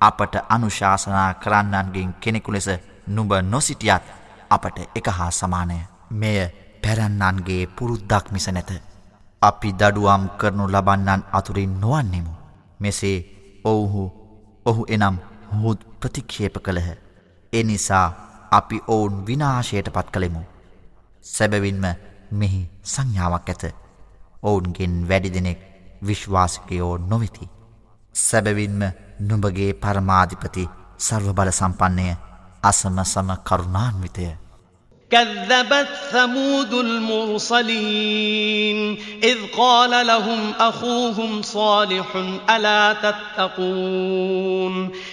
[0.00, 2.68] අපට අනුශාසනා කරන්නන්ගෙන් කෙනෙකු ලෙස
[3.06, 4.04] නුඹ නොසිටියත්
[4.50, 5.78] අපට එක හා සමානය.
[6.12, 6.38] මෙය
[6.82, 8.70] පැරැන්නන්ගේ පුරුද්දක් මිස නැත.
[9.42, 12.32] අපි දඩුවම් කරනු ලබන්නන් අතුරින් නොවන්නෙමු.
[12.80, 13.18] මෙසේ
[13.64, 14.02] ඔවුහු
[14.66, 15.16] ඔහු එනම්
[15.52, 16.88] හුත් ප්‍රතික්ෂේප කළහ.
[17.52, 18.06] එනිසා
[18.50, 20.42] අපි ඔවුන් විනාශයට පත් කළෙමු.
[21.24, 21.84] සැබවින්ම
[22.32, 23.81] මෙහි සංඥාවක් ඇත.
[24.43, 25.59] ඔවුන්ගෙන් වැඩි දෙනෙක්
[26.03, 27.49] විශ්වාසකයෝ නොවෙති.
[28.15, 28.81] සැබවින්ම
[29.21, 32.15] නුඹගේ පරමාධිපති සර්ව බල සම්පන්නය
[32.63, 34.47] අසම සම කරුණාන්විතය.
[35.11, 38.77] كذبت ثمود المرسلين
[39.23, 42.05] إذ قال لهم أخوهم صالح
[42.49, 44.91] ألا تتقون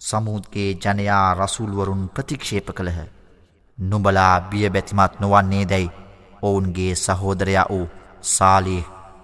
[0.00, 2.98] සමුද්ගේ ජනයා රසුල්වරුන් ප්‍රතික්ෂේප කළහ.
[3.78, 5.90] නුඹලා බිය බැතිමත් නොවන්නේ දැයි
[6.42, 7.86] ඔවුන්ගේ සහෝදරයා වූ
[8.22, 8.76] සාලි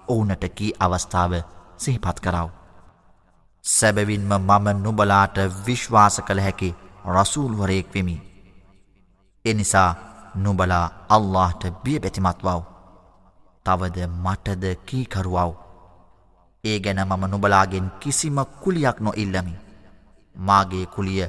[0.07, 1.33] ඔවුනට කී අවස්ථාව
[1.77, 2.49] සිහිපත් කරව.
[3.63, 6.75] සැබවින්ම මම නුබලාට විශ්වාස කළ හැකි
[7.07, 8.17] රසූල්වරයෙක් වෙමි.
[9.45, 9.89] එනිසා
[10.35, 12.61] නුබලා අල්لهට බිය බැතිමත් වව්.
[13.65, 15.53] තවද මටද කීකරුවව්.
[16.63, 19.62] ඒ ගැන මම නුබලාගෙන් කිසිම කුලියක් නො ඉල්ලමි.
[20.35, 21.27] මාගේ කුලිය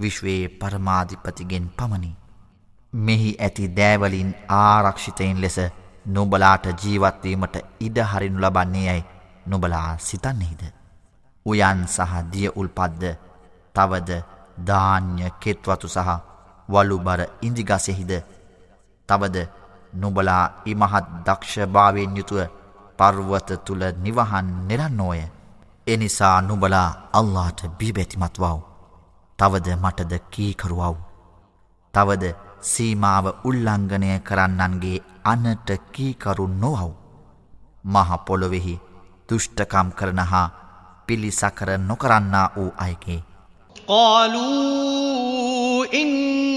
[0.00, 2.16] විශ්වයේ පරමාධිපතිගෙන් පමණි.
[2.92, 5.58] මෙහි ඇති දෑවලින් ආරක්ෂිතයින් ලෙස
[6.08, 9.04] නොබලාට ජීවත්වීමට ඉඩහරිනු ලබන්නේ යැයි
[9.46, 10.62] නොබලා සිතන්නෙහිද.
[11.46, 13.04] උයන් සහ දිය උල්පද්ද
[13.74, 14.22] තවද
[14.66, 16.18] ධාන්‍ය කෙත්වතු සහ
[16.68, 18.12] වලුබර ඉන්දිගසෙහිද
[19.08, 19.46] තවද
[19.94, 22.40] නොබලා ඉමහත් දක්ෂභාවෙන් යුතුව
[22.98, 25.35] පර්වත තුළ නිවහන් නිරන්නෝය.
[25.87, 28.59] එනිසා නුබලා අල්ලාට බිබැතිමත් වව්.
[29.39, 30.95] තවද මටද කීකරුවව්.
[31.93, 32.25] තවද
[32.61, 36.91] සීමාව උල්ලංඝනය කරන්නන්ගේ අනට කීකරු නොවව්.
[37.85, 38.75] මහපොළොවෙහි
[39.29, 40.47] දුෘෂ්ටකම් කරන හා
[41.07, 43.21] පිළිසකර නොකරන්නා වූ අයගේ.
[43.87, 46.51] قالوا إنما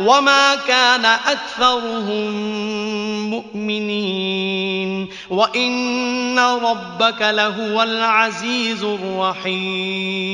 [0.00, 2.30] وما كان أكثرهم
[3.30, 10.24] مؤمنين وإن ربك لهو العزيز الرحيم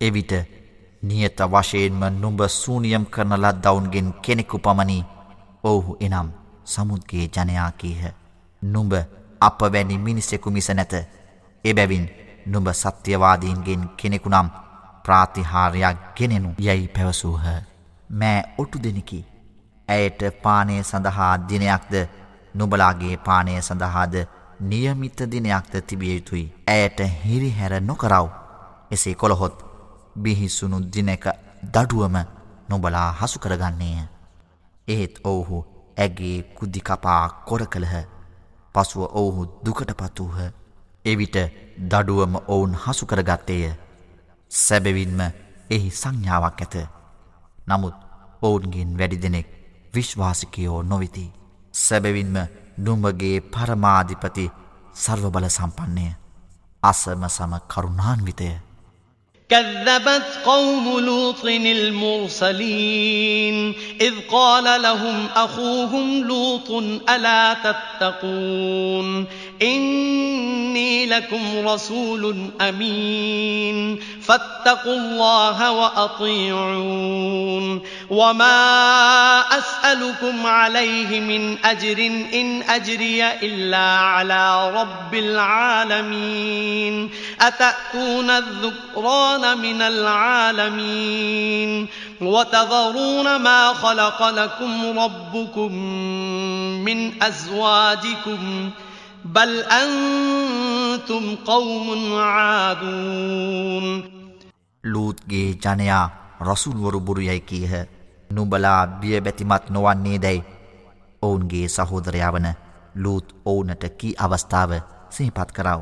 [0.00, 0.32] එවිට
[1.02, 4.98] නියත වශයෙන්ම නුඹ සූනියම් කරන ලද්දවුන්ගෙන් කෙනෙකු පමණි
[5.64, 6.28] ඔවුහු එනම්
[6.66, 8.02] සමුද්ගේ ජනයා කීහ
[8.62, 8.92] නුඹ
[9.40, 10.94] අප වැනි මිනිසෙකු මිස නැත
[11.64, 12.04] එබැවින්
[12.46, 14.48] නුඹ සත්‍යවාදීන්ගෙන් කෙනෙකු නම්
[15.03, 17.45] ප්‍රාතිහාරයක් ගෙනෙනු යැයි පැවසූහ.
[18.11, 19.19] මෑ ඔටු දෙනෙකි.
[19.87, 21.95] ඇයට පානය සඳහා දිනයක්ද
[22.55, 24.15] නුබලාගේ පානය සඳහාද
[24.61, 26.45] නියමිත දිනයක්ද තිබිය යුතුයි.
[26.67, 28.29] ඇයට හිරිහැර නොකරව.
[28.91, 29.65] එසේ කොළහොත්
[30.17, 31.25] බිහිසුණු දිනක
[31.65, 32.15] දඩුවම
[32.69, 34.07] නොබලා හසු කරගන්නේය.
[34.87, 35.65] එහෙත් ඔවුහු
[35.97, 37.95] ඇගේ කුද්දිකපා කොර කළහ.
[38.75, 40.51] පසුව ඔවුහු දුකට පත්වූහ.
[41.05, 41.37] එවිට
[41.85, 43.73] දඩුවම ඔවුන් හසු කරගත්තේය.
[44.50, 45.20] සැබවින්ම
[45.70, 46.76] එහි සංඥාවක් ඇත.
[47.68, 47.94] නමුත්
[48.42, 49.48] ඔවුන්ගෙන් වැඩි දෙනෙක්
[49.94, 51.32] විශ්වාසිකයෝ නොවිති.
[51.74, 52.36] සැබවින්ම
[52.78, 54.50] නුම්ඹගේ පරමාධිපති
[54.94, 56.14] සර්වබල සම්පන්නය.
[56.82, 58.66] අසම සම කරුණාන්විතය.
[59.50, 66.70] كذبت قوم لوط المرسلين إذ قال لهم أخوهم لوط
[67.10, 69.26] ألا تتقون
[69.61, 73.99] إني لكم رسول أمين.
[74.21, 77.81] فاتقوا الله وأطيعون.
[78.09, 87.09] وما أسألكم عليه من أجر إن أجري إلا على رب العالمين.
[87.41, 91.87] أتأتون الذكران من العالمين؟
[92.21, 95.75] وتذرون ما خلق لكم ربكم
[96.85, 98.69] من أزواجكم.
[99.25, 104.03] بل أنتم قوم عادون
[104.83, 106.05] ලූත්ගේ ජනයා
[106.41, 107.73] රසුල්වරු බුරුයයි කීහ
[108.29, 110.43] නුඹලා බිය බැතිමත් නොවන්නේ දැයි
[111.21, 112.47] ඔවුන්ගේ සහෝදරයාවන
[112.95, 114.71] ලූත් ඔවුනට කී අවස්ථාව
[115.09, 115.81] සිහිපත් කරව.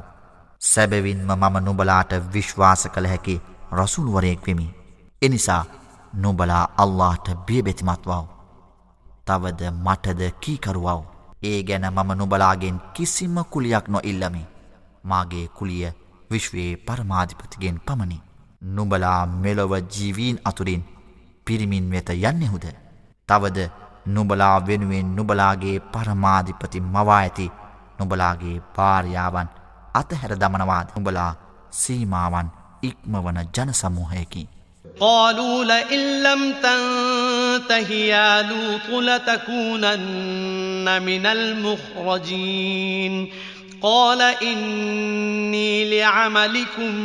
[0.62, 3.42] සැබවින්ම මම නුබලාට විශ්වාස කළ හැකි
[3.74, 4.68] රසුල්වරයෙක් වෙමි.
[5.22, 5.64] එනිසා
[6.14, 8.26] නුබලා අල්لهට බියබෙතිමත්වාව.
[9.26, 11.19] තවද මටද කීකරුවාව.
[11.43, 14.45] ඒ ගැන මම නුබලාගෙන් කිසිම කුලියක් නො ඉල්ලමි.
[15.05, 15.93] මාගේ කුලිය
[16.31, 18.19] විශ්වයේ පරමාධිපතිගෙන් පමණි.
[18.77, 20.83] නුබලා මෙලොව ජීවීන් අතුරින්
[21.47, 22.65] පිරිමින් වෙත යන්නෙහුද.
[23.29, 23.59] තවද
[24.07, 27.53] නුබලා වෙනුවෙන් නුබලාගේ පරමාධිපති මවා ඇති
[27.99, 29.49] නුබලාගේ පාර්යාවන්
[29.95, 31.31] අතහැර දමනවාද නුබලා
[31.73, 32.49] සීමාවන්
[32.83, 34.49] ඉක්මවන ජනසමූහයකි.
[35.01, 36.43] قالوا لئن لم
[37.58, 43.30] تنته يا لوط لتكونن من المخرجين.
[43.82, 46.96] قال إني لعملكم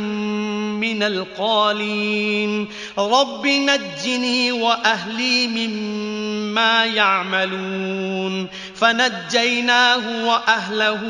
[0.79, 2.67] من القالين.
[2.97, 8.47] رب نجني وأهلي مما يعملون.
[8.75, 11.01] فنجيناه وأهله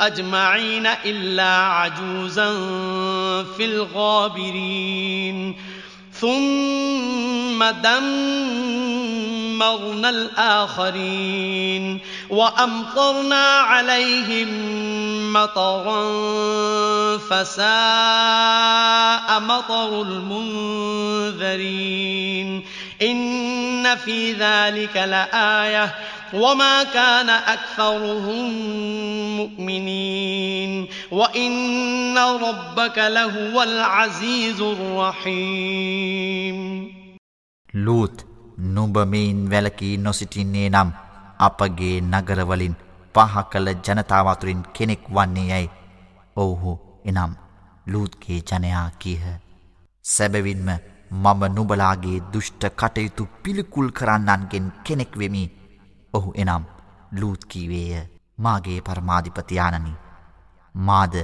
[0.00, 2.52] أجمعين إلا عجوزا
[3.56, 5.56] في الغابرين.
[6.20, 9.24] ثم دمرنا
[10.08, 12.00] الآخرين
[12.30, 14.48] وأمطرنا عليهم
[15.32, 16.04] مطرا
[17.18, 17.64] فساء
[19.40, 21.54] مطر المنذرين
[23.02, 25.94] إن في ذلك لآية
[26.33, 28.45] وما كان أكثرهم
[29.37, 36.59] مؤمنين وإن ربك لهو العزيز الرحيم
[37.73, 38.25] ලූත්
[38.57, 40.89] නුබමයින් වැලකී නොසිටින්නේ නම්
[41.39, 42.75] අපගේ නගරවලින්
[43.15, 45.69] පහ කළ ජනතාවතුරින් කෙනෙක් වන්නේ යැයි
[46.35, 46.73] ඔවුහු
[47.05, 47.31] එනම්
[47.87, 49.23] ලූත්ගේ ජනයා කීහ.
[50.05, 50.69] සැබවින්ම
[51.11, 55.43] මම නුබලාගේ දුෂ්ට කටයුතු පිළිකුල් කරන්නන්ගෙන් කෙනෙක් වෙමි
[56.14, 56.64] ඔහු එනම්
[57.12, 58.02] ලූත්කීවේය
[58.38, 59.92] මාගේ පරමාධිපතියානනි.
[60.74, 61.14] මාද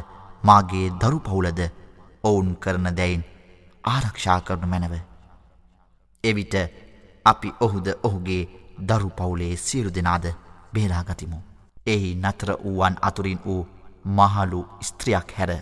[0.42, 1.60] මාගේ දරු පවුලද
[2.24, 3.24] ඔවුන් කරන දැයින්
[3.84, 4.94] ආරක්ෂා කරනු මැනව.
[6.24, 6.54] එවිට
[7.26, 8.42] අපි ඔහුද ඔහුගේ
[8.88, 10.26] දරු පවුලේ සියලු දෙනාද
[10.72, 11.38] බේරාගතිමු.
[11.86, 13.62] එහි නතර වූවන් අතුරින් වූ
[14.06, 15.52] මහලු ස්ත්‍රියක් හැර.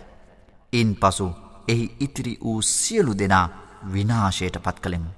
[0.73, 1.27] ඉන් පසු
[1.67, 3.47] එහි ඉතිරි වූ සියලු දෙනා
[3.93, 5.11] විනාශයට පත් කළෙමු.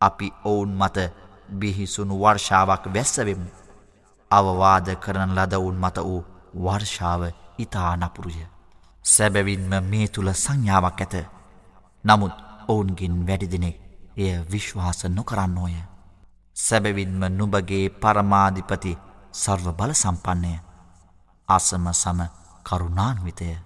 [0.00, 0.98] අපි ඔවුන් මත
[1.50, 3.48] බිහිසුණු වර්ෂාවක් වැස්සවෙමු.
[4.30, 6.24] අවවාද කරන ලදවුන් මත වූ
[6.56, 7.22] වර්ෂාව
[7.58, 8.46] ඉතා නපුරුය.
[9.04, 11.14] සැබැවින්ම මේ තුළ සංඥාවක් ඇත.
[12.04, 12.34] නමුත්
[12.68, 13.76] ඔවුන්ගින් වැඩිදිනෙක්
[14.16, 15.76] එය විශ්වාස නොකරන්නෝය.
[16.56, 18.98] සැබැවින්ම නුබගේ පරමාධිපති
[19.34, 20.54] සර්ව බල සම්පන්නය.
[21.48, 22.20] අසම සම
[22.64, 23.65] කරුණාන්විතය.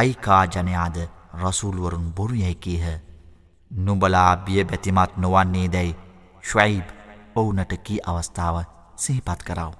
[0.00, 0.96] අයිකා ජනයාද
[1.42, 2.86] රසූල්වරුන් බොරු යැයි කීහ.
[3.70, 5.96] නුබලා බිය බැතිමත් නොවන්නේ දැයි
[6.44, 6.86] ශ්වයිබ්
[7.36, 8.56] ඔවුනට කී අවස්ථාව
[8.96, 9.72] සිහිපත් කරව.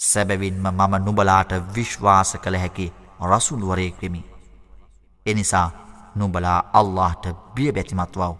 [0.00, 2.86] සැබැවින්ම මම නුබලාට විශ්වාස කළ හැකි
[3.22, 4.22] රසුල්වරයෙක් වෙමි.
[5.26, 5.68] එනිසා
[6.14, 8.32] නුබලා අල්لهට බිය බැතිමත්වව.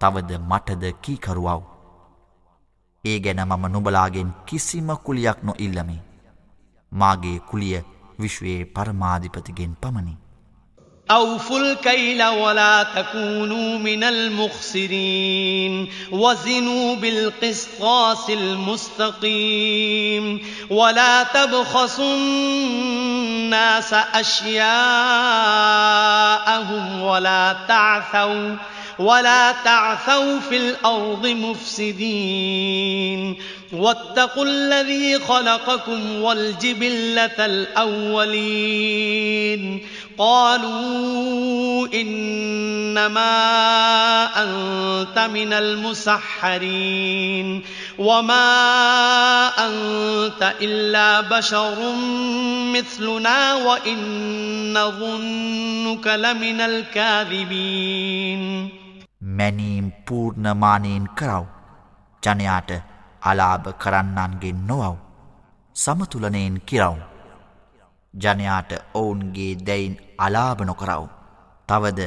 [0.00, 1.62] තවද මටද කීකරුවව.
[3.04, 5.98] ඒ ගැන මම නුබලාගෙන් කිසිම කුලියක් නො ඉල්ලමි.
[6.92, 7.82] මාගේ කුලිය
[8.21, 10.17] විශ්වයේ පරමාධිපතිගෙන් පමණි.
[11.11, 24.67] أوفوا الكيل ولا تكونوا من المخسرين وزنوا بالقسطاس المستقيم ولا تبخسوا الناس أشياءهم
[27.01, 28.55] ولا تعثوا
[28.99, 33.37] ولا تعثوا في الأرض مفسدين
[33.73, 39.07] واتقوا الذي خلقكم والجبلة الأولين
[40.17, 43.37] قالوا إنما
[44.43, 47.63] أنت من المسحرين
[47.99, 48.47] وما
[49.47, 51.75] أنت إلا بشر
[52.73, 58.69] مثلنا وإن ظنك لمن الكاذبين
[59.37, 61.45] මැනීම් පූර්ණමානයෙන් කරව
[62.23, 62.71] ජනයාට
[63.22, 64.96] අලාභ කරන්නන්ගේ නොවව්.
[65.76, 66.96] සමතුලනයෙන් කිරව්.
[68.14, 71.02] ජනයාට ඔවුන්ගේ දැයින් අලාභ නොකරව.
[71.68, 72.00] තවද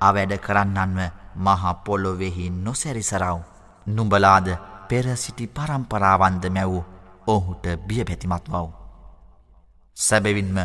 [0.00, 0.98] අවැඩ කරන්නන්ව
[1.36, 3.38] මහා පොලොවෙහි නොසැරිසරව.
[3.86, 4.48] නුඹලාද
[4.88, 6.84] පෙරසිටි පරම්පරාවන්ද මැවූ
[7.26, 8.68] ඔහුට බිය පැතිමත් වව්.
[9.96, 10.58] සැබවින්ම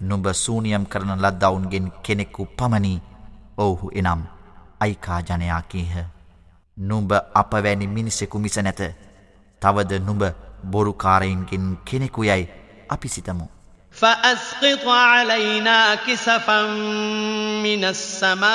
[0.00, 3.02] නුඹ සූනියම් කරන ලද්දවුන්ගෙන් කෙනෙක්කු පමණී
[3.56, 4.22] ඔවුහු එනම්
[4.80, 5.94] අයිකා ජනයා කීහ.
[6.76, 9.09] නුඹ අපවැනි මිනිසෙකු මිස නැත.
[9.61, 10.23] තවද නුඹ
[10.63, 12.43] බොරුකාරයින්ගෙන් කෙනෙකු යයි
[12.89, 13.47] අපි සිතමු.
[13.95, 16.61] فأسقط علينا كسفا
[17.63, 18.45] من السماء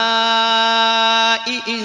[1.69, 1.81] إن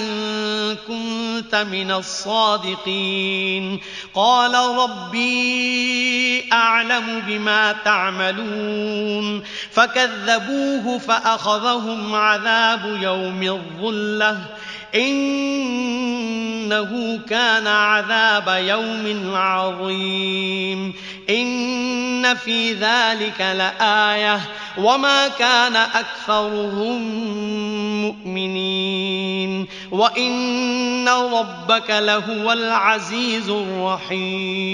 [0.88, 3.80] كنت من الصادقين
[4.14, 14.38] قال ربي أعلم بما تعملون فكذبوه فأخذهم عذاب يوم الظلة
[14.94, 16.90] إنه
[17.28, 20.94] كان عذاب يوم عظيم
[21.30, 24.40] إن في ذلك لآية
[24.78, 27.02] وما كان أكثرهم
[28.02, 34.66] مؤمنين وإن ربك لهو العزيز الرحيم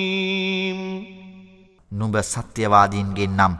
[1.92, 3.54] නුඹ සත්‍යවාදීන්ගේ නම්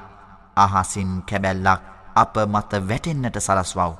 [0.56, 1.80] අහසින් කැබැල්ලක්
[2.16, 3.92] අප මත වැටෙන්න්නට සලස්වව්.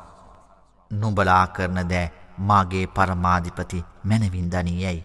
[0.92, 5.03] නුඹලා කරන දෑ මාගේ පරමාධිපති මැනවින් දනී යැයි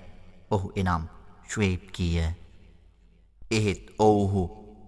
[0.50, 1.04] ඔහු එනම්
[1.48, 2.26] ශ්වේප් කීය.
[3.50, 4.42] එහෙත් ඔවුහු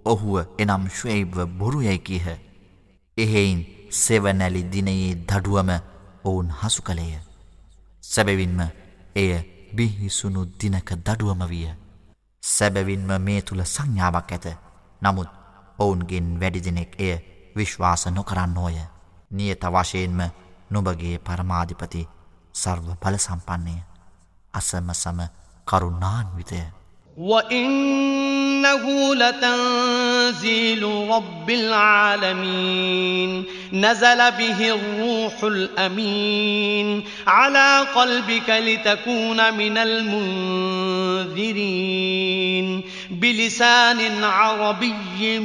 [0.07, 2.27] ඔහුව එනම් ශ්වේබ්ව බොරුයැයි කීහ.
[3.17, 3.61] එහෙයින්
[3.93, 5.71] සෙවනැලි දිනයේ දඩුවම
[6.25, 7.19] ඔවුන් හසු කළේය.
[8.05, 8.61] සැබවින්ම
[9.17, 9.31] එය
[9.75, 11.69] බිහිසුණු දිනක දඩුවම විය.
[12.43, 14.47] සැබවින්ම මේ තුළ සංඥාවක් ඇත.
[15.03, 15.29] නමුත්
[15.79, 17.15] ඔවුන්ගෙන් වැඩි දෙනෙක් එය
[17.57, 18.77] විශ්වාස නොකරන්න ඕය
[19.31, 20.21] නියත වශයෙන්ම
[20.71, 22.09] නොබගේ පරමාධිපති
[22.54, 23.78] සර්ව බල සම්පන්නය
[24.54, 25.20] අසම සම
[25.70, 26.62] කරුණාන්විතය
[27.20, 33.44] وإنه لتنزيل رب العالمين
[33.74, 41.40] نزل به الروح الأمين على قلبك لتكون من المنذرين
[43.11, 45.39] بلسان عربي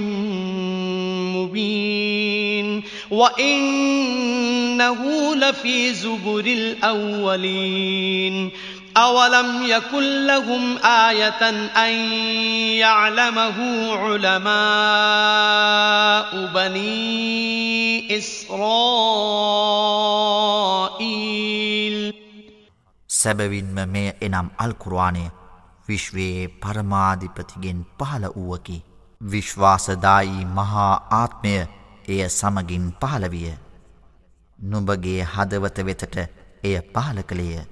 [1.36, 2.84] مبين.
[3.12, 5.00] وإنه
[5.36, 8.52] لفي زبر الأولين.
[8.98, 11.94] أولم يكن لهم آية أن
[12.80, 14.50] يعلمه علماء
[16.54, 18.54] بني إسرائيل.
[23.08, 25.30] سببين ما إنام القرآن
[25.90, 28.78] විශ්වයේ පරමාධිපතිගෙන් පහළ වුවකි.
[29.22, 31.56] විශ්වාසදායි මහා ආත්මය
[32.08, 33.52] එය සමගින් පහළවිය.
[34.60, 36.16] නුඹගේ හදවත වෙතට
[36.64, 37.68] එය පහල කළේය.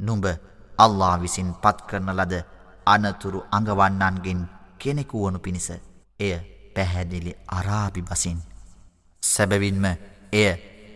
[0.00, 0.26] නුඹ
[0.78, 2.34] අල්ලා විසින් පත් කරන ලද
[2.86, 4.40] අනතුරු අඟවන්නන්ගෙන්
[4.78, 5.68] කෙනෙකු වනු පිණිස
[6.20, 6.32] එය
[6.74, 8.38] පැහැදිලි අරාබි බසින්.
[9.22, 9.84] සැබවින්ම
[10.32, 10.48] එය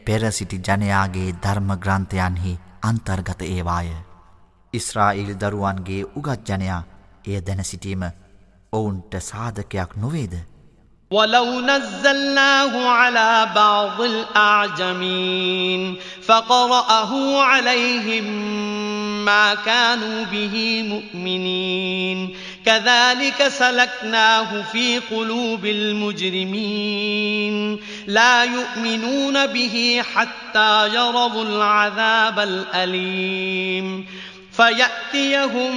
[0.07, 3.88] පෙරසිටි ජනයාගේ ධර්මග්‍රන්ථයන්හි අන්තර්ගත ඒවාය.
[4.74, 6.82] ඉස්රායිල් දරුවන්ගේ උගත් ජනයා
[7.28, 8.03] එය දැන සිටීම
[8.74, 10.34] ඔවුන්ට සාධකයක් නොවේද.
[11.11, 18.26] ولو نزلناه على بعض الأعجمين فقرأه عليهم
[19.26, 27.55] ما كانوا به مؤمنين كذلك سلكناه في قلوب المجرمين
[28.07, 34.05] لا يؤمنون به حتى يروا العذاب الأليم
[34.57, 35.74] فيأتيهم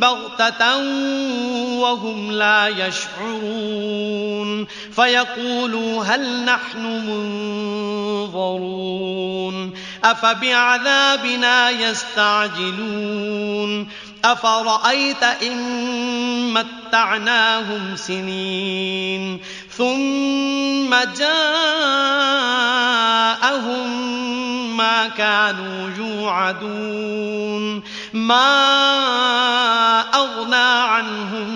[0.00, 0.76] بغتة
[1.80, 6.82] وهم لا يشعرون فيقولوا هل نحن
[8.26, 9.72] منظرون
[10.04, 13.20] أفبعذابنا يستعجلون
[14.24, 15.56] أفرأيت إن
[16.54, 19.40] متعناهم سنين
[19.79, 22.55] ثم جاءهم
[24.77, 27.83] ما كانوا يوعدون
[28.13, 28.51] ما
[30.01, 31.49] أغنى عنهم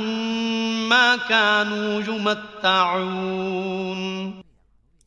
[0.89, 3.99] ما كانوا يمتعون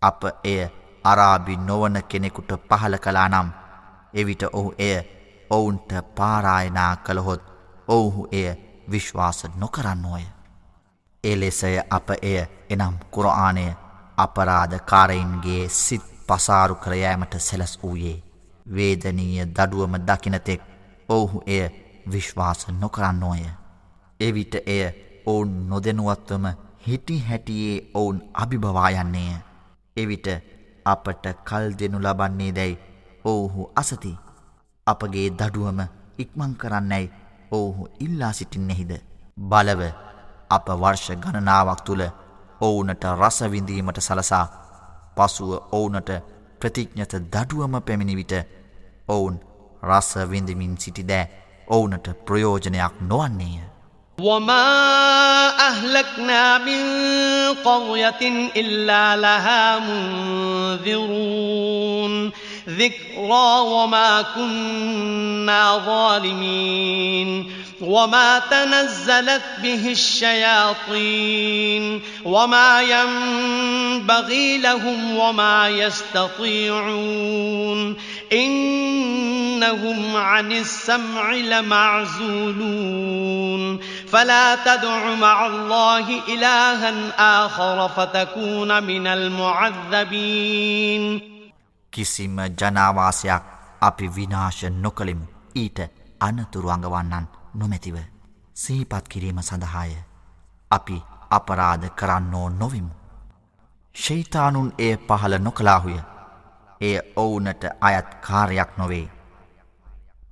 [0.02, 0.60] අප එය
[1.04, 3.48] අරාබි නොවන කෙනෙකුට පහල කලා නම්
[4.14, 4.96] එවිට ඔහු එය
[5.50, 7.42] ඔවුන්ට පාරායනා කළහොත්
[7.88, 8.48] ඔවුහු එය
[8.90, 10.24] විශ්වාස නොකරන්නෝය.
[11.24, 12.36] එලෙසය අප එය
[12.69, 13.65] එනම් කුරආනය
[14.17, 18.23] අපරාධකාරයින්ගේ සිත් පසාරු කරයෑමට සැලස් වූයේ.
[18.65, 20.61] වේදනීය දඩුවම දකිනතෙක්
[21.09, 21.63] ඔවුහු එය
[22.11, 23.43] විශ්වාස නොකරන්නෝය.
[24.19, 24.83] එවිට එය
[25.25, 26.45] ඔවුන් නොදැනුවත්වම
[26.87, 29.37] හිටි හැටියේ ඔවුන් අභිභවායන්නේය.
[29.97, 30.27] එවිට
[30.85, 32.79] අපට කල් දෙනු ලබන්නේ දැයි
[33.25, 34.13] ඔවුහු අසති.
[34.87, 35.79] අපගේ දඩුවම
[36.17, 37.13] ඉක්මං කරන්නැයි
[37.51, 38.91] ඔවුහු ඉල්ලා සිටින්නෙහිද.
[39.37, 39.81] බලව
[40.49, 42.03] අප වර්ෂ ගණනාවක් තුළ
[42.60, 44.46] ඔවුනට රසවිඳීමට සලසා
[45.16, 46.10] පසුව ඔවුනට
[46.60, 48.34] ප්‍රතිඥ්ඥත දඩුවම පැමිණිවිට
[49.08, 49.36] ඔවුන්
[49.82, 51.30] රස විඳමින් සිටිදෑ
[51.68, 53.72] ඔවුනට ප්‍රයෝජනයක් නොවන්නේය.
[54.18, 54.68] وما
[55.68, 56.82] أهلكنا من
[57.56, 59.78] قرية إلا لها
[60.78, 61.32] منذرون
[62.68, 71.84] ذكرى وما كنا ظالمين وما تنزلت به الشياطين
[72.24, 77.16] وما ينبغي لهم وما يستطيعون
[78.32, 82.82] إنهم عن السمع لمعزولون
[84.08, 86.92] فلا تدع مع الله إلها
[87.46, 90.52] آخر فتكون من المعذبين
[91.92, 93.42] කිසිම ජනාවාසයක්
[93.82, 95.78] අපි විනාශ නොකළෙමු ඊට
[96.20, 97.26] අනතුරු අඟවන්නන්
[97.57, 97.97] නොමැතිව
[98.55, 99.91] සහිපත් කිරීම සඳහාය
[100.71, 100.97] අපි
[101.29, 102.93] අපරාධ කරන්නෝ නොවිමු.
[103.95, 105.99] ශෛතානුන් එය පහළ නොකලාහුය
[106.81, 109.09] එය ඔවුනට අයත් කාරයක් නොවේ.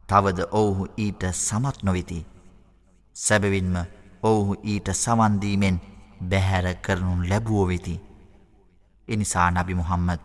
[0.07, 2.25] තවද ඔවුහු ඊට සමත් නොවෙති.
[3.15, 3.75] සැබවින්ම
[4.23, 5.81] ඔවුහු ඊට සවන්දීමෙන්
[6.21, 8.01] බැහැර කරනු ලැබුවෝ වෙති.
[9.07, 10.21] එනිසා නබි මුහම්මද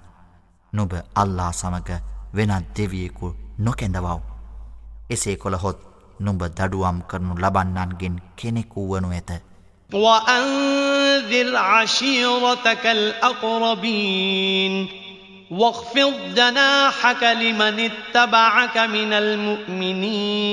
[0.73, 1.89] නොබ අල්ලා සමග
[2.35, 4.21] වෙනත් දෙවියෙකු නොකැඳවව්.
[5.11, 9.32] එසේ කොළහොත් නුඹ දඩුවම් කරනු ලබන්නන්ගෙන් කෙනෙකු වනු ඇත.
[9.94, 14.88] وأنذر عشيرتك الأقربين
[15.52, 20.46] واخفض جناحك لمن اتبعك من المؤمنين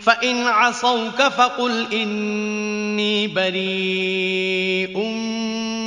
[0.00, 4.98] فإن عصوك فقل إني بريء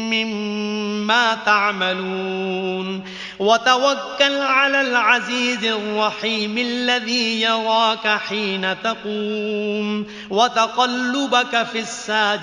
[0.09, 3.03] مما تعملون
[3.39, 12.39] وتوكل على العزيز الرحيم الذي يراك حين تقوم وتقلبك في الساجدين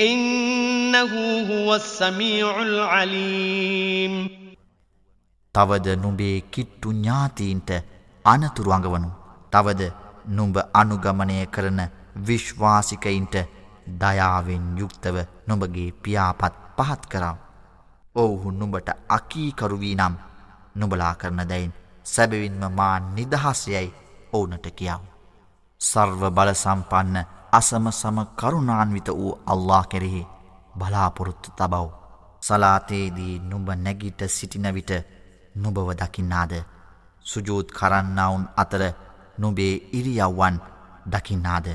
[0.00, 1.12] إنه
[1.50, 4.40] هو السميع العليم
[5.54, 7.70] තවද නුඹේ කිට්ටු ඥාතීන්ට
[8.24, 9.10] අනතුරු අඟවනු.
[9.52, 9.92] තවද
[10.28, 11.80] නුඹ අනුගමනය කරන
[12.26, 13.36] විශ්වාසිකයින්ට
[14.00, 15.16] දයාවෙන් යුක්තව
[15.48, 17.43] නොඹගේ පියාපත් පහත් කරව.
[18.15, 20.15] ඔවුහු නුඹට අකීකරුවී නම්
[20.75, 21.73] නුබලා කරන දැයින්
[22.05, 23.87] සැබවින්ම මා නිදහසයයි
[24.33, 25.03] ඕනට කියාව.
[25.81, 27.17] සර්ව බලසම්පන්න
[27.51, 30.27] අසම සම කරුණාන්විත වූ අල්له කෙරෙහි
[30.75, 31.89] බලාපොරොත්තු තබව්.
[32.41, 34.91] සලාතේදී නුඹ නැගිට සිටින විට
[35.55, 36.53] නුබව දකින්නාද
[37.25, 38.83] සුජූත් කරන්නවුන් අතර
[39.37, 40.57] නුබේ ඉරියව්වන්
[41.07, 41.67] දකින්නාද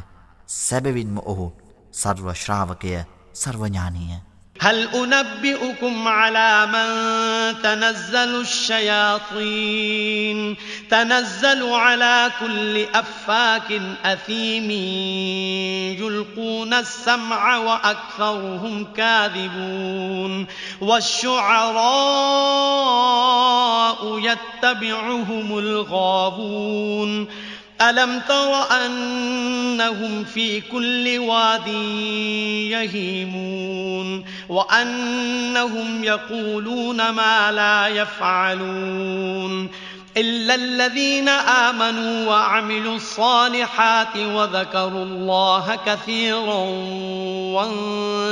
[0.48, 1.46] සැබවින්ම ඔහු
[1.92, 2.90] සර්වශ්‍රාවකය
[3.34, 4.29] සර්වඥානීය
[4.62, 6.88] هل أنبئكم على من
[7.62, 9.76] تنزل الشياطين؟
[10.90, 14.70] تنزل على كل أفاك أثيم
[16.00, 20.46] يلقون السمع وأكثرهم كاذبون
[20.80, 21.80] والشعراء
[24.18, 27.28] يتبعهم الغابون
[27.82, 31.68] ألم تر أنهم في كل واد
[32.68, 39.70] يهيمون وأنهم يقولون ما لا يفعلون
[40.16, 46.64] إلا الذين آمنوا وعملوا الصالحات وذكروا الله كثيرا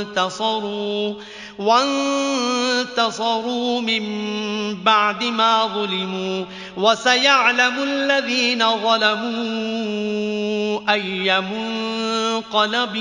[0.04, 1.14] وانتصروا
[1.59, 4.03] وانتصروا من
[4.83, 6.45] بعد ما ظلموا
[6.77, 12.95] وسيعلم الذين ظلموا أي منقلب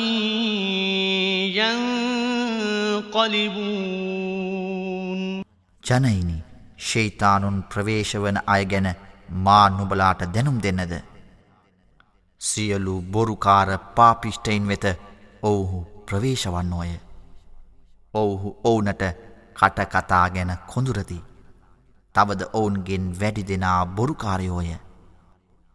[3.02, 5.42] ينقلبون
[5.82, 6.42] ජනයිනි
[6.80, 8.94] ශෛතානුන් ප්‍රවේශවන අය ගැන
[9.46, 10.94] මා නුබලාට දැනුම් දෙන්නද
[12.40, 14.84] සියලු බොරුකාර පාපිෂ්ටයින් වෙත
[15.42, 16.92] ඔවුහු ප්‍රවේශවන්නෝය
[18.19, 19.03] ඔවුහු ඔවුනට
[19.55, 21.17] කටකතා ගැන කොඳුරති.
[22.15, 24.69] තවද ඔවුන්ගෙන් වැඩි දෙනා බොරුකාරයෝය.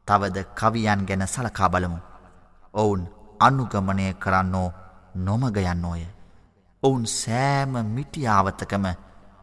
[0.09, 1.99] තවද කවියන් ගැන සලකා බලමු.
[2.74, 3.03] ඔවුන්
[3.40, 4.68] අනුගමනය කරන්නෝ
[5.16, 6.03] නොමගයන්නෝය.
[6.82, 8.86] ඔවුන් සෑම මිටියාවතකම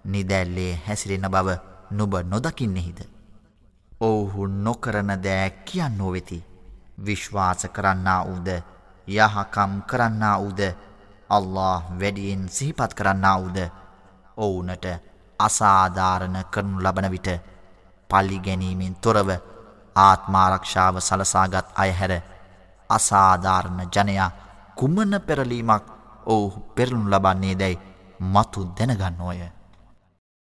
[0.05, 1.57] නිදැල්ලේ හැසිරෙන බව
[1.91, 2.99] නුබ නොදකින්නෙහිද.
[4.01, 6.45] ඔවුහු නොකරන දෑ කියන්නෝ වෙති.
[7.05, 8.49] විශ්වාස කරන්නා වූද
[9.07, 10.61] යහකම් කරන්නා වූද
[11.29, 13.59] අල්له වැඩියෙන් සිහිපත් කරන්නා වූද
[14.37, 14.85] ඔවුනට
[15.39, 17.29] අසාධාරණ කරනු ලබන විට
[18.09, 19.29] පල්ලි ගැනීමෙන් තොරව
[19.95, 22.13] ආත්මාරක්ෂාව සලසාගත් අයහැර
[22.89, 24.31] අසාධාරණ ජනයා
[24.75, 25.85] කුමන පෙරලීමක්
[26.25, 27.81] ඔවුහු පෙරලුණු ලබන්නේ දැයි
[28.19, 29.39] මතු දැනගන්න ඕය.